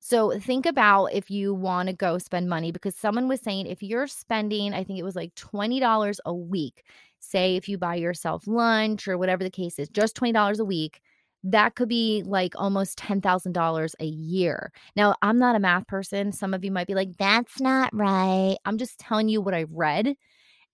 So 0.00 0.38
think 0.38 0.64
about 0.64 1.06
if 1.12 1.30
you 1.30 1.52
want 1.52 1.88
to 1.88 1.92
go 1.94 2.16
spend 2.18 2.48
money 2.48 2.72
because 2.72 2.96
someone 2.96 3.28
was 3.28 3.40
saying 3.42 3.66
if 3.66 3.82
you're 3.82 4.06
spending, 4.06 4.72
I 4.72 4.82
think 4.82 4.98
it 4.98 5.02
was 5.02 5.16
like 5.16 5.34
$20 5.34 6.18
a 6.24 6.34
week, 6.34 6.84
say 7.18 7.56
if 7.56 7.68
you 7.68 7.76
buy 7.76 7.96
yourself 7.96 8.46
lunch 8.46 9.06
or 9.08 9.18
whatever 9.18 9.44
the 9.44 9.50
case 9.50 9.78
is, 9.78 9.90
just 9.90 10.16
$20 10.16 10.58
a 10.58 10.64
week, 10.64 11.00
that 11.44 11.74
could 11.74 11.88
be 11.88 12.22
like 12.24 12.54
almost 12.56 12.98
$10,000 12.98 13.94
a 14.00 14.04
year. 14.04 14.72
Now, 14.96 15.14
I'm 15.22 15.38
not 15.38 15.56
a 15.56 15.60
math 15.60 15.86
person. 15.86 16.32
Some 16.32 16.54
of 16.54 16.64
you 16.64 16.70
might 16.70 16.86
be 16.86 16.94
like, 16.94 17.16
that's 17.18 17.60
not 17.60 17.90
right. 17.94 18.56
I'm 18.64 18.78
just 18.78 18.98
telling 18.98 19.28
you 19.28 19.40
what 19.42 19.54
I've 19.54 19.72
read. 19.72 20.14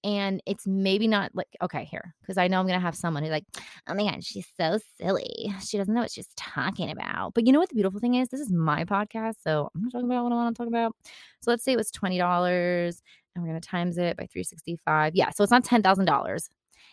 And 0.07 0.41
it's 0.47 0.67
maybe 0.69 1.09
not 1.09 1.33
like, 1.35 1.49
okay, 1.61 1.85
here, 1.85 2.15
because 2.21 2.39
I 2.39 2.47
know 2.47 2.61
I'm 2.61 2.67
to 2.79 2.85
have 2.85 2.95
someone 2.95 3.25
who's 3.25 3.33
like, 3.33 3.43
oh 3.89 3.95
my 3.95 4.05
God, 4.05 4.23
she's 4.23 4.47
so 4.57 4.79
silly. 4.97 5.53
She 5.61 5.77
doesn't 5.77 5.93
know 5.93 6.03
what 6.03 6.13
she's 6.13 6.29
talking 6.37 6.93
about. 6.93 7.35
But 7.35 7.45
you 7.45 7.53
know 7.53 7.59
what 7.59 7.71
the 7.71 7.75
beautiful 7.75 7.99
thing 7.99 8.15
is? 8.15 8.29
This 8.29 8.41
is 8.41 8.53
my 8.53 8.85
podcast. 8.85 9.43
So 9.43 9.69
I'm 9.75 9.83
not 9.83 9.91
talking 9.91 10.07
about 10.07 10.23
what 10.23 10.33
I 10.33 10.37
want 10.37 10.55
to 10.55 10.63
talk 10.63 10.69
about. 10.69 10.95
So 11.41 11.51
let's 11.51 11.65
say 11.65 11.73
it 11.73 11.77
was 11.77 11.91
$20 11.91 13.01
and 13.35 13.45
we're 13.45 13.61
to 13.61 13.69
times 13.69 13.99
it 13.99 14.17
by 14.17 14.27
365. 14.27 15.17
Yeah. 15.17 15.31
So 15.31 15.43
it's 15.43 15.51
not 15.51 15.65
$10,000. 15.65 16.49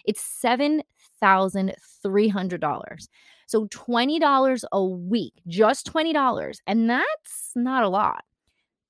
It's 0.06 0.42
$7,300. 0.44 3.08
So 3.46 3.68
$20 3.68 4.64
a 4.72 4.84
week, 4.84 5.34
just 5.46 5.94
$20. 5.94 6.58
And 6.66 6.90
that's 6.90 7.52
not 7.56 7.84
a 7.84 7.90
lot. 7.90 8.24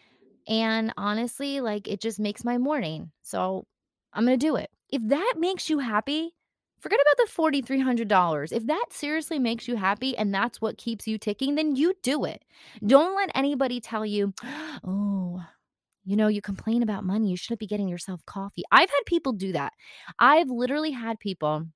And 0.49 0.93
honestly, 0.97 1.61
like 1.61 1.89
it 1.89 2.01
just 2.01 2.19
makes 2.21 2.45
my 2.45 2.59
morning. 2.59 3.11
So 3.23 3.67
I'm 4.13 4.25
going 4.25 4.39
to 4.39 4.47
do 4.47 4.57
it. 4.57 4.71
If 4.91 5.03
that 5.09 5.35
makes 5.39 5.71
you 5.71 5.79
happy, 5.79 6.35
forget 6.81 6.99
about 7.01 7.27
the 7.27 7.33
$4,300. 7.33 8.53
If 8.53 8.67
that 8.67 8.87
seriously 8.91 9.39
makes 9.39 9.69
you 9.69 9.77
happy 9.77 10.17
and 10.17 10.35
that's 10.35 10.61
what 10.61 10.79
keeps 10.79 11.07
you 11.07 11.17
ticking, 11.17 11.55
then 11.55 11.77
you 11.77 11.95
do 12.03 12.25
it. 12.25 12.45
Don't 12.85 13.17
let 13.17 13.31
anybody 13.35 13.81
tell 13.81 14.05
you, 14.05 14.35
oh, 14.85 15.43
you 16.05 16.17
know, 16.17 16.29
you 16.29 16.43
complain 16.43 16.83
about 16.83 17.05
money. 17.05 17.31
You 17.31 17.37
shouldn't 17.37 17.61
be 17.61 17.67
getting 17.67 17.89
yourself 17.89 18.25
coffee. 18.27 18.65
I've 18.71 18.91
had 18.91 19.03
people 19.07 19.33
do 19.33 19.53
that. 19.53 19.73
I've 20.19 20.51
literally 20.51 20.91
had 20.91 21.21
people 21.21 21.67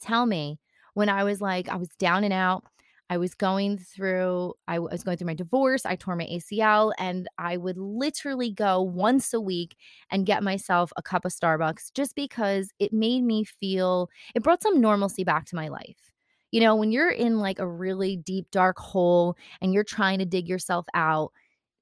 tell 0.00 0.26
me 0.26 0.58
when 0.94 1.08
I 1.08 1.24
was 1.24 1.40
like, 1.40 1.68
I 1.68 1.76
was 1.76 1.88
down 1.98 2.24
and 2.24 2.32
out. 2.32 2.64
I 3.08 3.18
was 3.18 3.34
going 3.34 3.78
through 3.78 4.54
I 4.66 4.78
was 4.78 5.04
going 5.04 5.16
through 5.16 5.28
my 5.28 5.34
divorce, 5.34 5.86
I 5.86 5.96
tore 5.96 6.16
my 6.16 6.24
ACL 6.26 6.92
and 6.98 7.28
I 7.38 7.56
would 7.56 7.78
literally 7.78 8.50
go 8.50 8.82
once 8.82 9.32
a 9.32 9.40
week 9.40 9.76
and 10.10 10.26
get 10.26 10.42
myself 10.42 10.92
a 10.96 11.02
cup 11.02 11.24
of 11.24 11.32
Starbucks 11.32 11.92
just 11.94 12.14
because 12.16 12.72
it 12.78 12.92
made 12.92 13.22
me 13.22 13.44
feel 13.44 14.08
it 14.34 14.42
brought 14.42 14.62
some 14.62 14.80
normalcy 14.80 15.24
back 15.24 15.46
to 15.46 15.56
my 15.56 15.68
life. 15.68 16.12
You 16.52 16.60
know, 16.60 16.74
when 16.76 16.90
you're 16.92 17.10
in 17.10 17.38
like 17.38 17.58
a 17.58 17.66
really 17.66 18.16
deep 18.16 18.50
dark 18.50 18.78
hole 18.78 19.36
and 19.60 19.72
you're 19.74 19.84
trying 19.84 20.18
to 20.20 20.24
dig 20.24 20.48
yourself 20.48 20.86
out, 20.94 21.32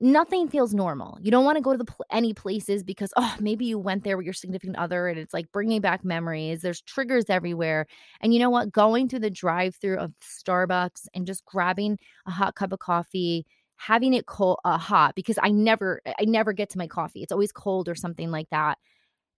nothing 0.01 0.49
feels 0.49 0.75
normal. 0.75 1.19
You 1.23 1.31
don't 1.31 1.45
want 1.45 1.57
to 1.57 1.63
go 1.63 1.73
to 1.73 1.79
the 1.79 1.85
pl- 1.85 2.05
any 2.11 2.35
places 2.35 2.83
because 2.83 3.13
oh, 3.17 3.35
maybe 3.41 3.65
you 3.65 3.79
went 3.79 4.05
there 4.05 4.17
with 4.17 4.25
your 4.25 4.33
significant 4.33 4.77
other 4.77 5.09
and 5.09 5.19
it's 5.19 5.35
like 5.35 5.51
bringing 5.53 5.81
back 5.81 6.05
memories. 6.05 6.63
There's 6.63 6.83
triggers 6.83 7.27
everywhere. 7.29 7.87
And 8.21 8.35
you 8.35 8.41
know 8.41 8.51
what? 8.51 8.73
Going 8.73 9.09
through 9.09 9.21
the 9.21 9.31
drive-through 9.31 9.99
of 9.99 10.13
Starbucks 10.21 11.07
and 11.15 11.27
just 11.27 11.45
grabbing 11.45 11.99
a 12.27 12.31
hot 12.31 12.55
cup 12.55 12.73
of 12.73 12.81
coffee, 12.81 13.47
having 13.77 14.15
it 14.15 14.27
cold 14.27 14.59
uh, 14.65 14.79
hot 14.79 15.15
because 15.15 15.39
I 15.43 15.51
never 15.51 16.01
I 16.07 16.25
never 16.25 16.53
get 16.53 16.71
to 16.71 16.79
my 16.79 16.87
coffee. 16.87 17.23
It's 17.23 17.33
always 17.33 17.53
cold 17.53 17.89
or 17.89 17.95
something 17.95 18.31
like 18.31 18.51
that. 18.51 18.79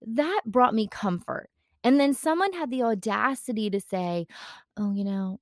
That 0.05 0.41
brought 0.45 0.75
me 0.75 0.87
comfort. 0.87 1.49
And 1.83 1.99
then 1.99 2.13
someone 2.13 2.53
had 2.53 2.71
the 2.71 2.83
audacity 2.83 3.69
to 3.69 3.79
say, 3.79 4.27
"Oh, 4.77 4.91
you 4.93 5.03
know, 5.03 5.39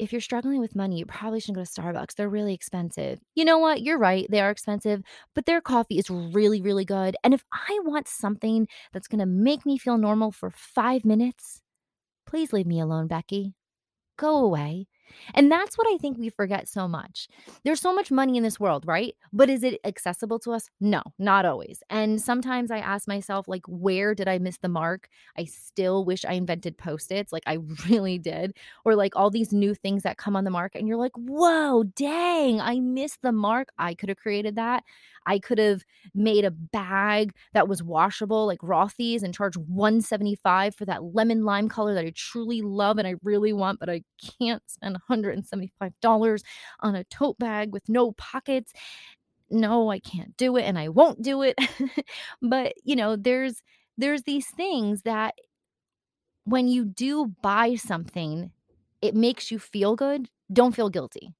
if 0.00 0.12
you're 0.12 0.20
struggling 0.20 0.60
with 0.60 0.74
money, 0.76 0.98
you 0.98 1.06
probably 1.06 1.40
shouldn't 1.40 1.58
go 1.58 1.64
to 1.64 1.70
Starbucks. 1.82 2.14
They're 2.14 2.28
really 2.28 2.54
expensive. 2.54 3.20
You 3.34 3.44
know 3.44 3.58
what? 3.58 3.82
You're 3.82 3.98
right. 3.98 4.26
They 4.30 4.40
are 4.40 4.50
expensive, 4.50 5.02
but 5.34 5.46
their 5.46 5.60
coffee 5.60 5.98
is 5.98 6.10
really, 6.10 6.62
really 6.62 6.84
good. 6.84 7.16
And 7.24 7.34
if 7.34 7.44
I 7.52 7.78
want 7.84 8.08
something 8.08 8.68
that's 8.92 9.08
going 9.08 9.20
to 9.20 9.26
make 9.26 9.66
me 9.66 9.78
feel 9.78 9.98
normal 9.98 10.32
for 10.32 10.50
five 10.50 11.04
minutes, 11.04 11.62
please 12.26 12.52
leave 12.52 12.66
me 12.66 12.80
alone, 12.80 13.08
Becky. 13.08 13.54
Go 14.18 14.38
away. 14.38 14.86
And 15.34 15.50
that's 15.50 15.76
what 15.76 15.86
I 15.92 15.96
think 15.98 16.18
we 16.18 16.30
forget 16.30 16.68
so 16.68 16.88
much. 16.88 17.28
There's 17.64 17.80
so 17.80 17.94
much 17.94 18.10
money 18.10 18.36
in 18.36 18.42
this 18.42 18.60
world, 18.60 18.86
right? 18.86 19.14
But 19.32 19.50
is 19.50 19.62
it 19.62 19.80
accessible 19.84 20.38
to 20.40 20.52
us? 20.52 20.68
No, 20.80 21.02
not 21.18 21.44
always. 21.44 21.82
And 21.90 22.20
sometimes 22.20 22.70
I 22.70 22.78
ask 22.78 23.06
myself, 23.08 23.48
like, 23.48 23.62
where 23.66 24.14
did 24.14 24.28
I 24.28 24.38
miss 24.38 24.58
the 24.58 24.68
mark? 24.68 25.08
I 25.36 25.44
still 25.44 26.04
wish 26.04 26.24
I 26.24 26.32
invented 26.32 26.78
post 26.78 27.12
its, 27.12 27.32
like, 27.32 27.44
I 27.46 27.58
really 27.88 28.18
did. 28.18 28.56
Or 28.84 28.94
like 28.94 29.16
all 29.16 29.30
these 29.30 29.52
new 29.52 29.74
things 29.74 30.02
that 30.02 30.18
come 30.18 30.36
on 30.36 30.44
the 30.44 30.50
market, 30.50 30.78
and 30.78 30.88
you're 30.88 30.96
like, 30.96 31.16
whoa, 31.16 31.84
dang, 31.84 32.60
I 32.60 32.80
missed 32.80 33.22
the 33.22 33.32
mark. 33.32 33.68
I 33.78 33.94
could 33.94 34.08
have 34.08 34.18
created 34.18 34.56
that. 34.56 34.84
I 35.26 35.38
could 35.38 35.58
have 35.58 35.82
made 36.14 36.44
a 36.44 36.50
bag 36.50 37.32
that 37.52 37.68
was 37.68 37.82
washable 37.82 38.46
like 38.46 38.60
Rothy's 38.60 39.22
and 39.22 39.34
charged 39.34 39.56
175 39.56 40.74
for 40.74 40.84
that 40.86 41.02
lemon 41.04 41.44
lime 41.44 41.68
color 41.68 41.94
that 41.94 42.04
I 42.04 42.12
truly 42.14 42.62
love 42.62 42.98
and 42.98 43.06
I 43.06 43.14
really 43.22 43.52
want, 43.52 43.80
but 43.80 43.90
I 43.90 44.02
can't 44.40 44.62
spend 44.68 44.96
$175 44.96 46.42
on 46.80 46.94
a 46.94 47.04
tote 47.04 47.38
bag 47.38 47.72
with 47.72 47.88
no 47.88 48.12
pockets. 48.12 48.72
No, 49.50 49.90
I 49.90 49.98
can't 49.98 50.36
do 50.36 50.56
it 50.56 50.62
and 50.62 50.78
I 50.78 50.88
won't 50.88 51.22
do 51.22 51.42
it. 51.42 51.58
but, 52.42 52.74
you 52.84 52.96
know, 52.96 53.16
there's 53.16 53.62
there's 53.98 54.22
these 54.22 54.48
things 54.48 55.02
that 55.02 55.34
when 56.44 56.68
you 56.68 56.84
do 56.84 57.26
buy 57.42 57.74
something, 57.74 58.50
it 59.02 59.14
makes 59.14 59.50
you 59.50 59.58
feel 59.58 59.96
good. 59.96 60.28
Don't 60.52 60.74
feel 60.74 60.90
guilty 60.90 61.34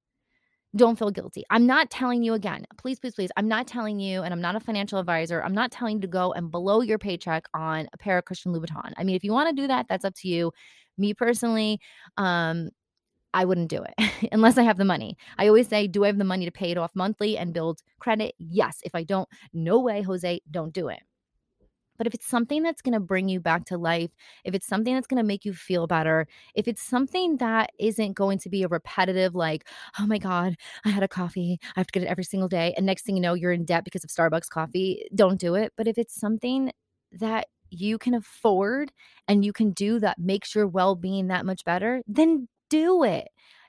don't 0.77 0.99
feel 0.99 1.11
guilty. 1.11 1.45
I'm 1.51 1.67
not 1.67 1.91
telling 1.91 2.23
you 2.23 2.35
again, 2.35 2.65
please, 2.79 3.01
please, 3.01 3.15
please. 3.15 3.31
I'm 3.37 3.49
not 3.49 3.67
telling 3.67 3.99
you, 3.99 4.23
and 4.23 4.33
I'm 4.33 4.41
not 4.41 4.55
a 4.57 4.61
financial 4.61 4.99
advisor. 4.99 5.43
I'm 5.43 5.55
not 5.55 5.73
telling 5.73 5.97
you 5.97 6.03
to 6.03 6.07
go 6.07 6.33
and 6.33 6.51
blow 6.51 6.81
your 6.81 6.99
paycheck 6.99 7.47
on 7.55 7.89
a 7.93 7.99
pair 7.99 8.19
of 8.19 8.25
Christian 8.25 8.53
Louboutin. 8.53 8.93
I 8.97 9.05
mean, 9.05 9.17
if 9.17 9.25
you 9.25 9.33
want 9.33 9.55
to 9.55 9.63
do 9.63 9.67
that, 9.69 9.87
that's 9.89 10.05
up 10.05 10.15
to 10.17 10.29
you. 10.29 10.53
Me 10.97 11.13
personally, 11.15 11.81
um, 12.17 12.71
I 13.35 13.45
wouldn't 13.45 13.69
do 13.69 13.83
it 13.83 14.29
unless 14.33 14.59
I 14.59 14.63
have 14.63 14.79
the 14.79 14.85
money. 14.85 15.17
I 15.39 15.49
always 15.49 15.69
say, 15.69 15.87
do 15.87 16.05
I 16.05 16.09
have 16.09 16.19
the 16.19 16.25
money 16.25 16.45
to 16.45 16.53
pay 16.53 16.71
it 16.71 16.79
off 16.79 16.93
monthly 16.95 17.37
and 17.39 17.55
build 17.55 17.81
credit? 17.99 18.35
Yes. 18.39 18.79
If 18.85 18.95
I 18.95 19.05
don't, 19.05 19.29
no 19.53 19.81
way, 19.81 20.03
Jose, 20.03 20.41
don't 20.51 20.73
do 20.73 20.89
it. 20.89 21.01
But 22.01 22.07
if 22.07 22.15
it's 22.15 22.27
something 22.27 22.63
that's 22.63 22.81
going 22.81 22.95
to 22.95 22.99
bring 23.01 23.29
you 23.29 23.41
back 23.41 23.67
to 23.67 23.77
life, 23.77 24.11
if 24.43 24.55
it's 24.55 24.67
something 24.67 24.95
that's 24.95 25.07
going 25.07 25.23
to 25.23 25.27
make 25.27 25.45
you 25.45 25.53
feel 25.53 25.87
better, 25.87 26.27
if 26.55 26.67
it's 26.67 26.83
something 26.83 27.37
that 27.37 27.73
isn't 27.79 28.15
going 28.15 28.39
to 28.39 28.49
be 28.49 28.63
a 28.63 28.69
repetitive, 28.69 29.35
like, 29.35 29.69
oh 29.99 30.07
my 30.07 30.17
God, 30.17 30.57
I 30.87 30.89
had 30.89 31.03
a 31.03 31.09
coffee, 31.09 31.59
I 31.77 31.81
have 31.81 31.89
to 31.89 31.93
get 31.93 32.05
it 32.05 32.07
every 32.07 32.25
single 32.25 32.49
day. 32.49 32.73
And 32.75 32.87
next 32.87 33.03
thing 33.03 33.17
you 33.17 33.21
know, 33.21 33.35
you're 33.35 33.53
in 33.53 33.67
debt 33.67 33.85
because 33.85 34.03
of 34.03 34.09
Starbucks 34.09 34.49
coffee, 34.49 35.05
don't 35.15 35.39
do 35.39 35.57
it. 35.57 35.75
But 35.77 35.89
if 35.89 35.99
it's 35.99 36.19
something 36.19 36.73
that 37.13 37.49
you 37.69 37.99
can 37.99 38.15
afford 38.15 38.93
and 39.29 39.45
you 39.45 39.53
can 39.53 39.73
do 39.73 40.01
that 40.01 40.19
makes 40.19 40.55
your 40.55 40.67
well 40.67 40.95
being 40.95 41.27
that 41.27 41.45
much 41.45 41.67
better, 41.67 42.01
then 42.07 42.49
do 42.71 43.05
it. 43.05 43.29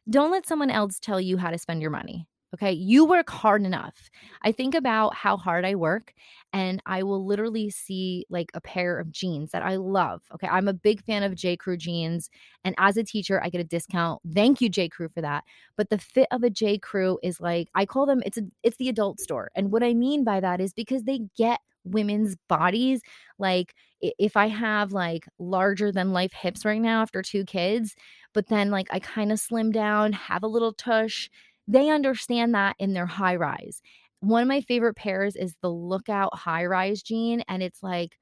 Don't 0.09 0.31
let 0.31 0.47
someone 0.47 0.71
else 0.71 0.99
tell 1.01 1.19
you 1.19 1.35
how 1.35 1.49
to 1.49 1.57
spend 1.57 1.81
your 1.81 1.91
money. 1.91 2.27
Okay. 2.53 2.71
You 2.73 3.05
work 3.05 3.29
hard 3.29 3.63
enough. 3.63 4.09
I 4.41 4.51
think 4.51 4.75
about 4.75 5.15
how 5.15 5.37
hard 5.37 5.63
I 5.63 5.75
work 5.75 6.13
and 6.51 6.81
I 6.85 7.03
will 7.03 7.25
literally 7.25 7.69
see 7.69 8.25
like 8.29 8.51
a 8.53 8.59
pair 8.59 8.99
of 8.99 9.09
jeans 9.09 9.51
that 9.51 9.63
I 9.63 9.77
love. 9.77 10.21
Okay. 10.33 10.47
I'm 10.47 10.67
a 10.67 10.73
big 10.73 11.01
fan 11.05 11.23
of 11.23 11.33
J. 11.35 11.55
Crew 11.55 11.77
jeans. 11.77 12.29
And 12.65 12.75
as 12.77 12.97
a 12.97 13.03
teacher, 13.03 13.41
I 13.41 13.49
get 13.49 13.61
a 13.61 13.65
discount. 13.65 14.21
Thank 14.33 14.59
you, 14.59 14.67
J. 14.67 14.89
Crew, 14.89 15.07
for 15.07 15.21
that. 15.21 15.45
But 15.77 15.89
the 15.89 15.97
fit 15.97 16.27
of 16.31 16.43
a 16.43 16.49
J. 16.49 16.77
Crew 16.77 17.19
is 17.23 17.39
like, 17.39 17.69
I 17.73 17.85
call 17.85 18.05
them, 18.05 18.21
it's 18.25 18.37
a, 18.37 18.41
it's 18.63 18.77
the 18.77 18.89
adult 18.89 19.21
store. 19.21 19.49
And 19.55 19.71
what 19.71 19.83
I 19.83 19.93
mean 19.93 20.25
by 20.25 20.41
that 20.41 20.59
is 20.59 20.73
because 20.73 21.03
they 21.03 21.21
get 21.37 21.61
women's 21.83 22.35
bodies. 22.47 23.01
Like 23.39 23.73
if 24.01 24.35
I 24.37 24.47
have 24.47 24.91
like 24.91 25.27
larger 25.39 25.91
than 25.91 26.11
life 26.13 26.33
hips 26.33 26.65
right 26.65 26.81
now 26.81 27.01
after 27.01 27.21
two 27.21 27.45
kids, 27.45 27.95
but 28.33 28.47
then 28.47 28.71
like 28.71 28.87
I 28.91 28.99
kind 28.99 29.31
of 29.31 29.39
slim 29.39 29.71
down, 29.71 30.13
have 30.13 30.43
a 30.43 30.47
little 30.47 30.73
tush 30.73 31.29
they 31.67 31.89
understand 31.89 32.53
that 32.55 32.75
in 32.79 32.93
their 32.93 33.05
high 33.05 33.35
rise. 33.35 33.81
One 34.21 34.41
of 34.43 34.47
my 34.47 34.61
favorite 34.61 34.95
pairs 34.95 35.35
is 35.35 35.55
the 35.61 35.69
Lookout 35.71 36.35
high 36.37 36.65
rise 36.65 37.01
jean, 37.01 37.43
and 37.47 37.63
it's 37.63 37.81
like 37.83 38.17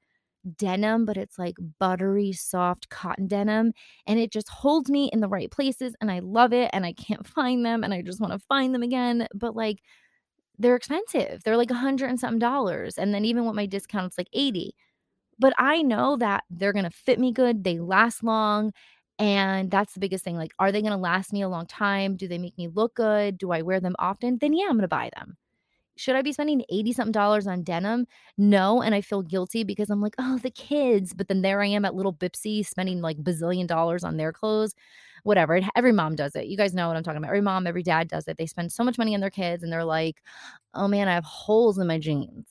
denim, 0.56 1.04
but 1.04 1.16
it's 1.16 1.38
like 1.38 1.54
buttery, 1.78 2.32
soft 2.32 2.88
cotton 2.88 3.26
denim. 3.26 3.72
And 4.06 4.18
it 4.18 4.32
just 4.32 4.48
holds 4.48 4.90
me 4.90 5.10
in 5.12 5.20
the 5.20 5.28
right 5.28 5.50
places. 5.50 5.94
And 6.00 6.10
I 6.10 6.20
love 6.20 6.52
it. 6.52 6.70
And 6.72 6.86
I 6.86 6.92
can't 6.94 7.26
find 7.28 7.64
them. 7.64 7.84
And 7.84 7.92
I 7.94 8.02
just 8.02 8.20
want 8.20 8.32
to 8.32 8.38
find 8.48 8.74
them 8.74 8.82
again. 8.82 9.28
But 9.34 9.56
like, 9.56 9.80
they're 10.58 10.76
expensive. 10.76 11.42
They're 11.44 11.56
like 11.56 11.70
a 11.70 11.74
hundred 11.74 12.10
and 12.10 12.20
something 12.20 12.38
dollars. 12.38 12.98
And 12.98 13.14
then 13.14 13.24
even 13.24 13.46
with 13.46 13.54
my 13.56 13.66
discount, 13.66 14.06
it's 14.06 14.18
like 14.18 14.28
80. 14.32 14.74
But 15.38 15.54
I 15.58 15.82
know 15.82 16.16
that 16.18 16.44
they're 16.50 16.72
going 16.74 16.84
to 16.84 16.90
fit 16.90 17.18
me 17.18 17.32
good. 17.32 17.64
They 17.64 17.78
last 17.78 18.22
long. 18.22 18.72
And 19.20 19.70
that's 19.70 19.92
the 19.92 20.00
biggest 20.00 20.24
thing. 20.24 20.36
Like, 20.36 20.52
are 20.58 20.72
they 20.72 20.80
going 20.80 20.92
to 20.92 20.96
last 20.96 21.32
me 21.32 21.42
a 21.42 21.48
long 21.48 21.66
time? 21.66 22.16
Do 22.16 22.26
they 22.26 22.38
make 22.38 22.56
me 22.56 22.68
look 22.68 22.94
good? 22.94 23.36
Do 23.36 23.52
I 23.52 23.60
wear 23.60 23.78
them 23.78 23.94
often? 23.98 24.38
Then, 24.38 24.54
yeah, 24.54 24.64
I'm 24.64 24.72
going 24.72 24.80
to 24.80 24.88
buy 24.88 25.10
them. 25.14 25.36
Should 25.98 26.16
I 26.16 26.22
be 26.22 26.32
spending 26.32 26.64
80 26.70 26.94
something 26.94 27.12
dollars 27.12 27.46
on 27.46 27.62
denim? 27.62 28.06
No. 28.38 28.80
And 28.80 28.94
I 28.94 29.02
feel 29.02 29.20
guilty 29.20 29.62
because 29.62 29.90
I'm 29.90 30.00
like, 30.00 30.14
oh, 30.18 30.38
the 30.38 30.50
kids. 30.50 31.12
But 31.12 31.28
then 31.28 31.42
there 31.42 31.60
I 31.60 31.66
am 31.66 31.84
at 31.84 31.94
little 31.94 32.14
Bipsy 32.14 32.66
spending 32.66 33.02
like 33.02 33.18
bazillion 33.18 33.66
dollars 33.66 34.04
on 34.04 34.16
their 34.16 34.32
clothes. 34.32 34.74
Whatever. 35.24 35.60
Every 35.76 35.92
mom 35.92 36.16
does 36.16 36.34
it. 36.34 36.46
You 36.46 36.56
guys 36.56 36.72
know 36.72 36.88
what 36.88 36.96
I'm 36.96 37.02
talking 37.02 37.18
about. 37.18 37.28
Every 37.28 37.42
mom, 37.42 37.66
every 37.66 37.82
dad 37.82 38.08
does 38.08 38.26
it. 38.26 38.38
They 38.38 38.46
spend 38.46 38.72
so 38.72 38.82
much 38.82 38.96
money 38.96 39.14
on 39.14 39.20
their 39.20 39.28
kids 39.28 39.62
and 39.62 39.70
they're 39.70 39.84
like, 39.84 40.22
oh 40.72 40.88
man, 40.88 41.08
I 41.08 41.12
have 41.14 41.24
holes 41.24 41.78
in 41.78 41.86
my 41.86 41.98
jeans. 41.98 42.46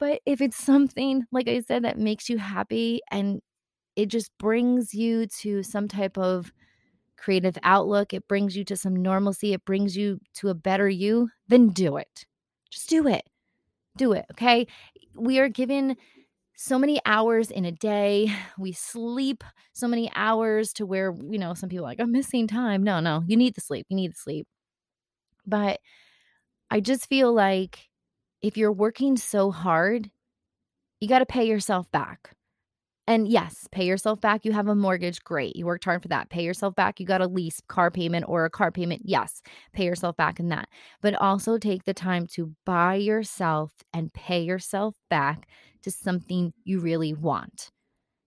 But 0.00 0.20
if 0.26 0.40
it's 0.40 0.56
something, 0.56 1.24
like 1.30 1.46
I 1.48 1.60
said, 1.60 1.84
that 1.84 1.98
makes 1.98 2.28
you 2.28 2.38
happy 2.38 3.00
and 3.12 3.40
it 3.96 4.06
just 4.06 4.36
brings 4.38 4.94
you 4.94 5.26
to 5.26 5.62
some 5.62 5.88
type 5.88 6.18
of 6.18 6.52
creative 7.16 7.56
outlook. 7.62 8.12
It 8.12 8.28
brings 8.28 8.56
you 8.56 8.64
to 8.64 8.76
some 8.76 8.96
normalcy. 8.96 9.52
It 9.52 9.64
brings 9.64 9.96
you 9.96 10.18
to 10.34 10.48
a 10.48 10.54
better 10.54 10.88
you. 10.88 11.30
Then 11.48 11.68
do 11.68 11.96
it. 11.96 12.26
Just 12.70 12.88
do 12.88 13.06
it. 13.08 13.22
Do 13.96 14.12
it. 14.12 14.26
Okay. 14.32 14.66
We 15.14 15.38
are 15.38 15.48
given 15.48 15.96
so 16.56 16.78
many 16.78 17.00
hours 17.06 17.50
in 17.50 17.64
a 17.64 17.72
day. 17.72 18.32
We 18.58 18.72
sleep 18.72 19.42
so 19.72 19.88
many 19.88 20.10
hours 20.14 20.72
to 20.74 20.86
where, 20.86 21.12
you 21.12 21.38
know, 21.38 21.54
some 21.54 21.68
people 21.68 21.84
like, 21.84 22.00
I'm 22.00 22.12
missing 22.12 22.46
time. 22.46 22.82
No, 22.84 23.00
no, 23.00 23.24
you 23.26 23.36
need 23.36 23.54
the 23.54 23.60
sleep. 23.60 23.86
You 23.88 23.96
need 23.96 24.12
the 24.12 24.18
sleep. 24.18 24.46
But 25.46 25.80
I 26.70 26.80
just 26.80 27.08
feel 27.08 27.32
like 27.32 27.88
if 28.42 28.56
you're 28.56 28.72
working 28.72 29.16
so 29.16 29.50
hard, 29.50 30.10
you 31.00 31.08
got 31.08 31.18
to 31.18 31.26
pay 31.26 31.46
yourself 31.46 31.90
back. 31.90 32.30
And 33.06 33.28
yes, 33.28 33.68
pay 33.70 33.84
yourself 33.84 34.20
back. 34.20 34.44
You 34.44 34.52
have 34.52 34.66
a 34.68 34.74
mortgage. 34.74 35.22
Great. 35.24 35.56
You 35.56 35.66
worked 35.66 35.84
hard 35.84 36.00
for 36.02 36.08
that. 36.08 36.30
Pay 36.30 36.42
yourself 36.42 36.74
back. 36.74 36.98
You 36.98 37.06
got 37.06 37.20
a 37.20 37.26
lease 37.26 37.60
car 37.68 37.90
payment 37.90 38.24
or 38.28 38.44
a 38.44 38.50
car 38.50 38.70
payment. 38.70 39.02
Yes, 39.04 39.42
pay 39.74 39.84
yourself 39.84 40.16
back 40.16 40.40
in 40.40 40.48
that. 40.48 40.68
But 41.02 41.14
also 41.16 41.58
take 41.58 41.84
the 41.84 41.92
time 41.92 42.26
to 42.28 42.54
buy 42.64 42.94
yourself 42.94 43.72
and 43.92 44.12
pay 44.14 44.42
yourself 44.42 44.96
back 45.10 45.46
to 45.82 45.90
something 45.90 46.54
you 46.64 46.80
really 46.80 47.12
want. 47.12 47.70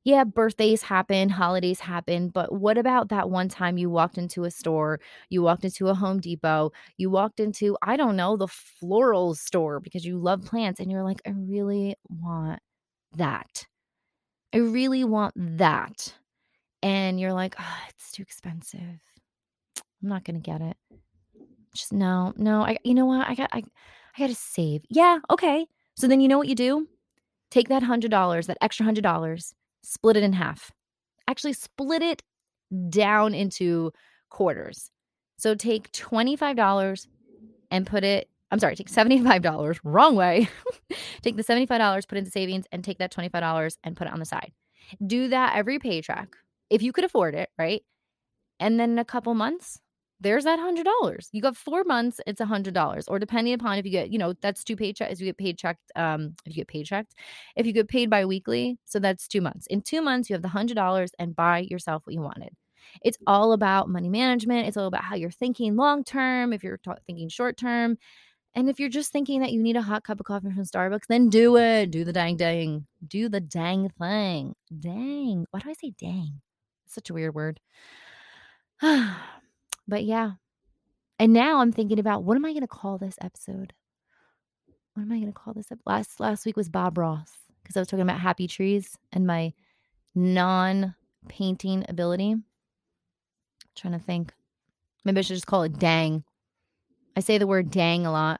Yeah, 0.03 0.23
birthdays 0.23 0.83
happen, 0.83 1.27
holidays 1.27 1.81
happen, 1.81 2.29
but 2.29 2.53
what 2.53 2.77
about 2.77 3.09
that 3.09 3.29
one 3.29 3.49
time 3.49 3.77
you 3.77 3.89
walked 3.89 4.17
into 4.17 4.45
a 4.45 4.51
store, 4.51 5.01
you 5.29 5.41
walked 5.41 5.65
into 5.65 5.89
a 5.89 5.93
Home 5.93 6.21
Depot, 6.21 6.71
you 6.95 7.09
walked 7.09 7.41
into, 7.41 7.77
I 7.81 7.97
don't 7.97 8.15
know, 8.15 8.37
the 8.37 8.47
floral 8.47 9.35
store 9.35 9.81
because 9.81 10.05
you 10.05 10.17
love 10.17 10.45
plants 10.45 10.79
and 10.79 10.89
you're 10.89 11.03
like, 11.03 11.21
I 11.27 11.31
really 11.31 11.95
want 12.09 12.61
that 13.17 13.67
I 14.53 14.57
really 14.57 15.03
want 15.03 15.33
that. 15.57 16.13
And 16.81 17.19
you're 17.19 17.33
like, 17.33 17.55
oh, 17.59 17.77
it's 17.89 18.11
too 18.11 18.21
expensive. 18.21 18.79
I'm 18.79 20.09
not 20.09 20.23
going 20.23 20.35
to 20.35 20.41
get 20.41 20.61
it. 20.61 20.77
Just 21.73 21.91
no, 21.91 22.33
no. 22.37 22.61
I, 22.61 22.77
you 22.83 22.93
know 22.93 23.05
what? 23.05 23.27
I 23.27 23.35
got, 23.35 23.49
I, 23.51 23.63
I 24.15 24.19
got 24.19 24.27
to 24.27 24.35
save. 24.35 24.83
Yeah. 24.89 25.19
Okay. 25.29 25.65
So 25.95 26.07
then 26.07 26.21
you 26.21 26.27
know 26.27 26.37
what 26.37 26.47
you 26.47 26.55
do? 26.55 26.87
Take 27.49 27.69
that 27.69 27.83
hundred 27.83 28.11
dollars, 28.11 28.47
that 28.47 28.57
extra 28.61 28.83
hundred 28.85 29.03
dollars, 29.03 29.53
split 29.83 30.17
it 30.17 30.23
in 30.23 30.33
half. 30.33 30.71
Actually, 31.27 31.53
split 31.53 32.01
it 32.01 32.21
down 32.89 33.33
into 33.33 33.91
quarters. 34.29 34.91
So 35.37 35.55
take 35.55 35.91
$25 35.91 37.07
and 37.71 37.85
put 37.85 38.03
it 38.03 38.29
I'm 38.51 38.59
sorry, 38.59 38.75
take 38.75 38.89
$75, 38.89 39.79
wrong 39.83 40.15
way. 40.15 40.49
take 41.21 41.35
the 41.35 41.43
$75, 41.43 42.07
put 42.07 42.17
into 42.17 42.31
savings, 42.31 42.65
and 42.71 42.83
take 42.83 42.99
that 42.99 43.11
$25 43.11 43.77
and 43.83 43.95
put 43.95 44.07
it 44.07 44.13
on 44.13 44.19
the 44.19 44.25
side. 44.25 44.51
Do 45.05 45.27
that 45.29 45.55
every 45.55 45.79
paycheck 45.79 46.29
if 46.69 46.81
you 46.81 46.93
could 46.93 47.03
afford 47.03 47.35
it, 47.35 47.49
right? 47.57 47.83
And 48.59 48.79
then 48.79 48.91
in 48.91 48.99
a 48.99 49.05
couple 49.05 49.33
months, 49.33 49.79
there's 50.19 50.45
that 50.45 50.59
hundred 50.59 50.85
dollars. 50.85 51.29
You 51.31 51.41
got 51.41 51.55
four 51.55 51.83
months, 51.83 52.19
it's 52.25 52.41
a 52.41 52.45
hundred 52.45 52.73
dollars. 52.73 53.07
Or 53.07 53.19
depending 53.19 53.53
upon 53.53 53.77
if 53.77 53.85
you 53.85 53.91
get, 53.91 54.09
you 54.11 54.17
know, 54.17 54.33
that's 54.41 54.63
two 54.63 54.75
paychecks. 54.75 55.19
You 55.19 55.27
get 55.27 55.37
paid 55.37 55.57
checked. 55.59 55.91
Um, 55.95 56.35
if 56.45 56.55
you 56.55 56.61
get 56.61 56.67
paid 56.67 56.85
checked, 56.85 57.13
if 57.55 57.67
you 57.67 57.73
get 57.73 57.87
paid 57.87 58.09
bi-weekly, 58.09 58.79
so 58.85 58.99
that's 58.99 59.27
two 59.27 59.41
months. 59.41 59.67
In 59.67 59.81
two 59.81 60.01
months, 60.01 60.29
you 60.29 60.33
have 60.33 60.41
the 60.41 60.47
hundred 60.47 60.75
dollars 60.75 61.11
and 61.19 61.35
buy 61.35 61.59
yourself 61.69 62.01
what 62.05 62.13
you 62.13 62.21
wanted. 62.21 62.49
It's 63.03 63.17
all 63.27 63.51
about 63.53 63.89
money 63.89 64.09
management. 64.09 64.67
It's 64.67 64.77
all 64.77 64.87
about 64.87 65.03
how 65.03 65.15
you're 65.15 65.29
thinking 65.29 65.75
long 65.75 66.03
term. 66.03 66.51
If 66.51 66.63
you're 66.63 66.77
t- 66.77 66.91
thinking 67.05 67.29
short 67.29 67.57
term, 67.57 67.97
and 68.55 68.69
if 68.69 68.79
you're 68.79 68.89
just 68.89 69.11
thinking 69.11 69.41
that 69.41 69.51
you 69.51 69.61
need 69.61 69.75
a 69.75 69.81
hot 69.81 70.03
cup 70.03 70.19
of 70.19 70.25
coffee 70.25 70.51
from 70.51 70.63
Starbucks, 70.63 71.07
then 71.07 71.29
do 71.29 71.57
it. 71.57 71.91
Do 71.91 72.03
the 72.03 72.13
dang 72.13 72.37
dang. 72.37 72.87
Do 73.05 73.29
the 73.29 73.39
dang 73.39 73.89
thing. 73.89 74.55
Dang. 74.79 75.45
Why 75.51 75.59
do 75.59 75.69
I 75.69 75.73
say 75.73 75.93
dang? 75.99 76.41
It's 76.85 76.95
such 76.95 77.09
a 77.09 77.13
weird 77.13 77.35
word. 77.35 77.59
but 78.81 80.03
yeah. 80.03 80.31
And 81.19 81.33
now 81.33 81.59
I'm 81.59 81.71
thinking 81.71 81.99
about 81.99 82.23
what 82.23 82.35
am 82.35 82.45
I 82.45 82.51
going 82.51 82.61
to 82.61 82.67
call 82.67 82.97
this 82.97 83.15
episode? 83.21 83.73
What 84.93 85.03
am 85.03 85.11
I 85.11 85.19
going 85.19 85.31
to 85.31 85.39
call 85.39 85.53
this? 85.53 85.67
Last 85.85 86.19
last 86.19 86.45
week 86.45 86.57
was 86.57 86.69
Bob 86.69 86.97
Ross 86.97 87.31
because 87.61 87.77
I 87.77 87.81
was 87.81 87.87
talking 87.87 88.03
about 88.03 88.19
happy 88.19 88.47
trees 88.47 88.97
and 89.11 89.27
my 89.27 89.53
non 90.15 90.95
painting 91.27 91.85
ability. 91.87 92.31
I'm 92.31 92.43
trying 93.75 93.93
to 93.93 93.99
think. 93.99 94.33
Maybe 95.05 95.19
I 95.19 95.21
should 95.21 95.35
just 95.35 95.47
call 95.47 95.63
it 95.63 95.77
dang. 95.77 96.23
I 97.17 97.19
say 97.19 97.39
the 97.39 97.47
word 97.47 97.71
dang 97.71 98.05
a 98.05 98.11
lot. 98.11 98.39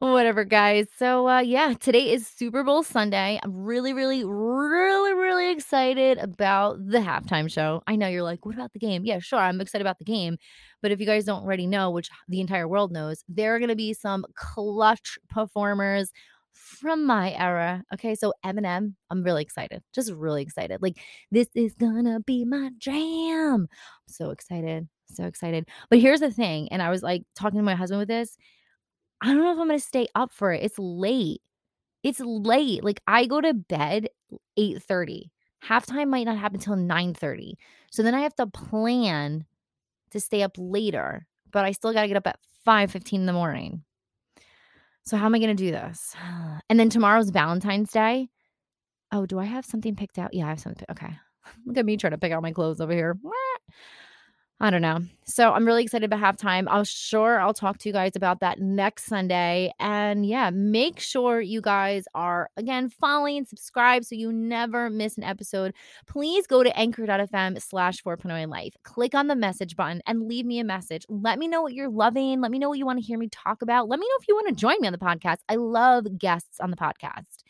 Whatever, 0.00 0.42
guys. 0.44 0.88
So, 0.96 1.28
uh, 1.28 1.38
yeah, 1.38 1.74
today 1.74 2.10
is 2.10 2.26
Super 2.26 2.64
Bowl 2.64 2.82
Sunday. 2.82 3.38
I'm 3.40 3.54
really, 3.54 3.92
really, 3.92 4.24
really, 4.24 5.12
really 5.14 5.52
excited 5.52 6.18
about 6.18 6.84
the 6.84 6.98
halftime 6.98 7.48
show. 7.48 7.84
I 7.86 7.94
know 7.94 8.08
you're 8.08 8.24
like, 8.24 8.44
what 8.44 8.56
about 8.56 8.72
the 8.72 8.80
game? 8.80 9.04
Yeah, 9.04 9.20
sure. 9.20 9.38
I'm 9.38 9.60
excited 9.60 9.84
about 9.84 10.00
the 10.00 10.04
game. 10.04 10.38
But 10.82 10.90
if 10.90 10.98
you 10.98 11.06
guys 11.06 11.24
don't 11.24 11.44
already 11.44 11.68
know, 11.68 11.92
which 11.92 12.10
the 12.26 12.40
entire 12.40 12.66
world 12.66 12.90
knows, 12.90 13.22
there 13.28 13.54
are 13.54 13.60
going 13.60 13.68
to 13.68 13.76
be 13.76 13.94
some 13.94 14.24
clutch 14.34 15.20
performers 15.30 16.10
from 16.52 17.06
my 17.06 17.32
era. 17.34 17.84
Okay, 17.94 18.16
so 18.16 18.32
Eminem, 18.44 18.94
I'm 19.08 19.22
really 19.22 19.42
excited. 19.42 19.84
Just 19.94 20.10
really 20.10 20.42
excited. 20.42 20.82
Like, 20.82 20.98
this 21.30 21.46
is 21.54 21.74
gonna 21.74 22.18
be 22.20 22.44
my 22.44 22.70
jam. 22.78 23.68
I'm 23.68 23.68
so 24.08 24.30
excited. 24.30 24.88
So 25.12 25.24
excited. 25.24 25.68
But 25.90 26.00
here's 26.00 26.20
the 26.20 26.30
thing, 26.30 26.68
and 26.70 26.82
I 26.82 26.90
was 26.90 27.02
like 27.02 27.24
talking 27.34 27.58
to 27.58 27.64
my 27.64 27.74
husband 27.74 28.00
with 28.00 28.08
this. 28.08 28.36
I 29.22 29.26
don't 29.28 29.38
know 29.38 29.52
if 29.52 29.58
I'm 29.58 29.68
going 29.68 29.78
to 29.78 29.84
stay 29.84 30.08
up 30.14 30.32
for 30.32 30.52
it. 30.52 30.62
It's 30.62 30.78
late. 30.78 31.40
It's 32.02 32.20
late. 32.20 32.82
Like 32.84 33.00
I 33.06 33.26
go 33.26 33.40
to 33.40 33.54
bed 33.54 34.08
8:30. 34.58 35.30
Halftime 35.64 36.08
might 36.08 36.24
not 36.24 36.38
happen 36.38 36.56
until 36.56 36.74
9:30. 36.76 37.54
So 37.90 38.02
then 38.02 38.14
I 38.14 38.20
have 38.20 38.34
to 38.36 38.46
plan 38.46 39.46
to 40.10 40.20
stay 40.20 40.42
up 40.42 40.52
later, 40.58 41.26
but 41.52 41.64
I 41.64 41.72
still 41.72 41.92
got 41.92 42.02
to 42.02 42.08
get 42.08 42.16
up 42.16 42.26
at 42.26 42.38
5:15 42.66 43.20
in 43.20 43.26
the 43.26 43.32
morning. 43.32 43.84
So 45.04 45.16
how 45.16 45.26
am 45.26 45.34
I 45.34 45.38
going 45.38 45.56
to 45.56 45.64
do 45.64 45.70
this? 45.70 46.14
And 46.68 46.80
then 46.80 46.88
tomorrow's 46.88 47.28
Valentine's 47.28 47.90
Day. 47.90 48.30
Oh, 49.12 49.26
do 49.26 49.38
I 49.38 49.44
have 49.44 49.66
something 49.66 49.94
picked 49.94 50.18
out? 50.18 50.32
Yeah, 50.32 50.46
I 50.46 50.50
have 50.50 50.60
something. 50.60 50.86
Okay. 50.90 51.14
Look 51.66 51.76
at 51.76 51.84
me 51.84 51.98
trying 51.98 52.12
to 52.12 52.18
pick 52.18 52.32
out 52.32 52.42
my 52.42 52.52
clothes 52.52 52.80
over 52.80 52.92
here. 52.92 53.18
I 54.60 54.70
don't 54.70 54.82
know. 54.82 55.00
So 55.24 55.52
I'm 55.52 55.66
really 55.66 55.82
excited 55.82 56.12
about 56.12 56.38
halftime. 56.38 56.66
I'm 56.70 56.84
sure 56.84 57.40
I'll 57.40 57.52
talk 57.52 57.78
to 57.78 57.88
you 57.88 57.92
guys 57.92 58.12
about 58.14 58.38
that 58.40 58.60
next 58.60 59.06
Sunday. 59.06 59.72
And 59.80 60.24
yeah, 60.24 60.50
make 60.50 61.00
sure 61.00 61.40
you 61.40 61.60
guys 61.60 62.04
are 62.14 62.48
again 62.56 62.88
following, 62.88 63.44
subscribe 63.44 64.04
so 64.04 64.14
you 64.14 64.32
never 64.32 64.88
miss 64.88 65.16
an 65.16 65.24
episode. 65.24 65.74
Please 66.06 66.46
go 66.46 66.62
to 66.62 66.78
anchor.fm 66.78 67.60
slash 67.60 68.04
4.0 68.04 68.48
life. 68.48 68.74
Click 68.84 69.16
on 69.16 69.26
the 69.26 69.34
message 69.34 69.74
button 69.74 70.00
and 70.06 70.28
leave 70.28 70.46
me 70.46 70.60
a 70.60 70.64
message. 70.64 71.04
Let 71.08 71.40
me 71.40 71.48
know 71.48 71.62
what 71.62 71.74
you're 71.74 71.90
loving. 71.90 72.40
Let 72.40 72.52
me 72.52 72.60
know 72.60 72.68
what 72.68 72.78
you 72.78 72.86
want 72.86 73.00
to 73.00 73.04
hear 73.04 73.18
me 73.18 73.28
talk 73.30 73.62
about. 73.62 73.88
Let 73.88 73.98
me 73.98 74.06
know 74.06 74.16
if 74.20 74.28
you 74.28 74.36
want 74.36 74.46
to 74.46 74.54
join 74.54 74.76
me 74.80 74.86
on 74.86 74.92
the 74.92 74.98
podcast. 74.98 75.38
I 75.48 75.56
love 75.56 76.18
guests 76.18 76.60
on 76.60 76.70
the 76.70 76.76
podcast. 76.76 77.42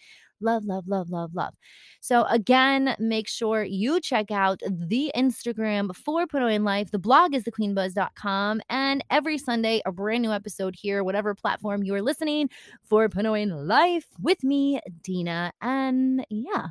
Love, 0.42 0.64
love, 0.64 0.88
love, 0.88 1.10
love, 1.10 1.34
love. 1.34 1.54
So, 2.00 2.24
again, 2.24 2.96
make 2.98 3.28
sure 3.28 3.62
you 3.62 4.00
check 4.00 4.30
out 4.30 4.60
the 4.68 5.12
Instagram 5.14 5.94
for 5.94 6.26
4.0 6.26 6.52
in 6.52 6.64
life. 6.64 6.90
The 6.90 6.98
blog 6.98 7.34
is 7.34 7.44
thequeenbuzz.com. 7.44 8.60
And 8.68 9.04
every 9.10 9.38
Sunday, 9.38 9.82
a 9.86 9.92
brand 9.92 10.22
new 10.22 10.32
episode 10.32 10.74
here, 10.76 11.04
whatever 11.04 11.34
platform 11.34 11.82
you 11.82 11.94
are 11.94 12.02
listening, 12.02 12.50
for 12.84 13.08
4.0 13.08 13.40
in 13.40 13.68
life 13.68 14.06
with 14.20 14.42
me, 14.42 14.80
Dina. 15.02 15.52
And 15.60 16.26
yeah, 16.28 16.68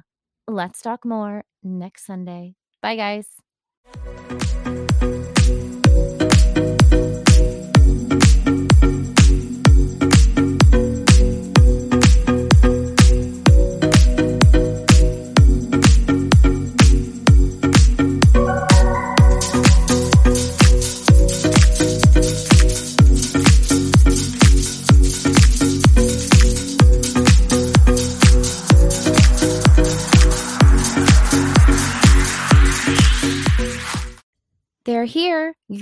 let's 0.47 0.81
talk 0.81 1.05
more 1.05 1.43
next 1.63 2.05
Sunday. 2.05 2.55
Bye, 2.81 2.95
guys. 2.95 3.27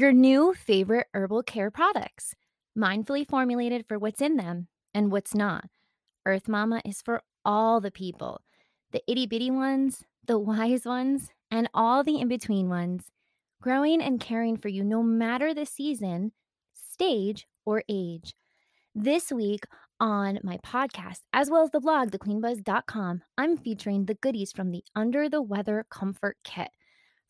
Your 0.09 0.15
new 0.15 0.55
favorite 0.55 1.05
herbal 1.13 1.43
care 1.43 1.69
products, 1.69 2.33
mindfully 2.75 3.27
formulated 3.27 3.85
for 3.87 3.99
what's 3.99 4.21
in 4.21 4.37
them 4.37 4.67
and 4.91 5.11
what's 5.11 5.35
not. 5.35 5.65
Earth 6.25 6.47
Mama 6.47 6.81
is 6.83 6.99
for 6.99 7.21
all 7.45 7.79
the 7.79 7.91
people 7.91 8.41
the 8.91 9.03
itty 9.07 9.27
bitty 9.27 9.51
ones, 9.51 10.03
the 10.25 10.39
wise 10.51 10.83
ones, 10.83 11.29
and 11.51 11.69
all 11.75 12.03
the 12.03 12.19
in 12.19 12.27
between 12.27 12.69
ones, 12.69 13.11
growing 13.61 14.01
and 14.01 14.19
caring 14.19 14.57
for 14.57 14.67
you 14.67 14.83
no 14.83 15.03
matter 15.03 15.53
the 15.53 15.67
season, 15.67 16.31
stage, 16.73 17.45
or 17.63 17.83
age. 17.87 18.33
This 18.95 19.31
week 19.31 19.65
on 19.99 20.39
my 20.41 20.57
podcast, 20.65 21.19
as 21.33 21.51
well 21.51 21.61
as 21.61 21.69
the 21.69 21.79
blog, 21.79 22.09
thequeenbuzz.com, 22.09 23.21
I'm 23.37 23.57
featuring 23.57 24.05
the 24.05 24.15
goodies 24.15 24.51
from 24.51 24.71
the 24.71 24.83
Under 24.95 25.29
the 25.29 25.43
Weather 25.43 25.85
Comfort 25.91 26.37
Kit. 26.43 26.69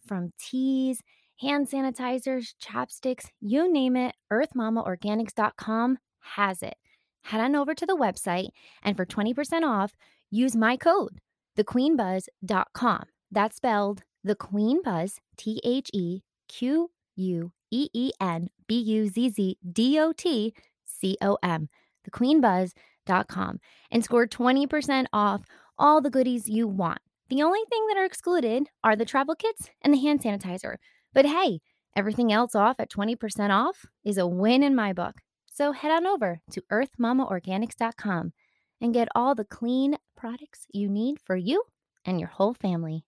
From 0.07 0.31
teas, 0.39 1.01
hand 1.39 1.69
sanitizers, 1.69 2.53
chapsticks, 2.61 3.27
you 3.39 3.71
name 3.71 3.95
it, 3.95 4.15
earthmamaorganics.com 4.31 5.97
has 6.35 6.61
it. 6.61 6.75
Head 7.23 7.41
on 7.41 7.55
over 7.55 7.73
to 7.73 7.85
the 7.85 7.95
website 7.95 8.49
and 8.83 8.95
for 8.95 9.05
20% 9.05 9.63
off, 9.63 9.93
use 10.29 10.55
my 10.55 10.77
code, 10.77 11.19
thequeenbuzz.com. 11.57 13.03
That's 13.31 13.57
spelled 13.57 14.03
the 14.23 14.35
Queen 14.35 14.81
Buzz, 14.83 15.19
T 15.37 15.61
H 15.63 15.89
E 15.93 16.21
Q 16.47 16.91
U 17.15 17.51
E 17.71 17.89
E 17.93 18.11
N 18.19 18.49
B 18.67 18.79
U 18.79 19.07
Z 19.07 19.29
Z 19.29 19.57
D 19.71 19.99
O 19.99 20.11
T 20.11 20.53
C 20.85 21.17
O 21.21 21.37
M, 21.43 21.69
thequeenbuzz.com, 22.09 23.59
and 23.91 24.03
score 24.03 24.27
20% 24.27 25.05
off 25.13 25.41
all 25.77 26.01
the 26.01 26.09
goodies 26.09 26.49
you 26.49 26.67
want. 26.67 26.99
The 27.29 27.43
only 27.43 27.61
thing 27.69 27.85
that 27.87 27.97
are 27.97 28.05
excluded 28.05 28.69
are 28.83 28.95
the 28.95 29.05
travel 29.05 29.35
kits 29.35 29.69
and 29.81 29.93
the 29.93 29.99
hand 29.99 30.21
sanitizer. 30.21 30.77
But 31.13 31.25
hey, 31.25 31.61
everything 31.95 32.31
else 32.31 32.55
off 32.55 32.79
at 32.79 32.89
20% 32.89 33.49
off 33.49 33.85
is 34.03 34.17
a 34.17 34.27
win 34.27 34.63
in 34.63 34.75
my 34.75 34.93
book. 34.93 35.15
So 35.47 35.71
head 35.71 35.91
on 35.91 36.05
over 36.05 36.41
to 36.51 36.63
earthmamaorganics.com 36.71 38.33
and 38.81 38.93
get 38.93 39.09
all 39.13 39.35
the 39.35 39.45
clean 39.45 39.97
products 40.15 40.65
you 40.71 40.87
need 40.89 41.19
for 41.19 41.35
you 41.35 41.63
and 42.05 42.19
your 42.19 42.29
whole 42.29 42.53
family. 42.53 43.03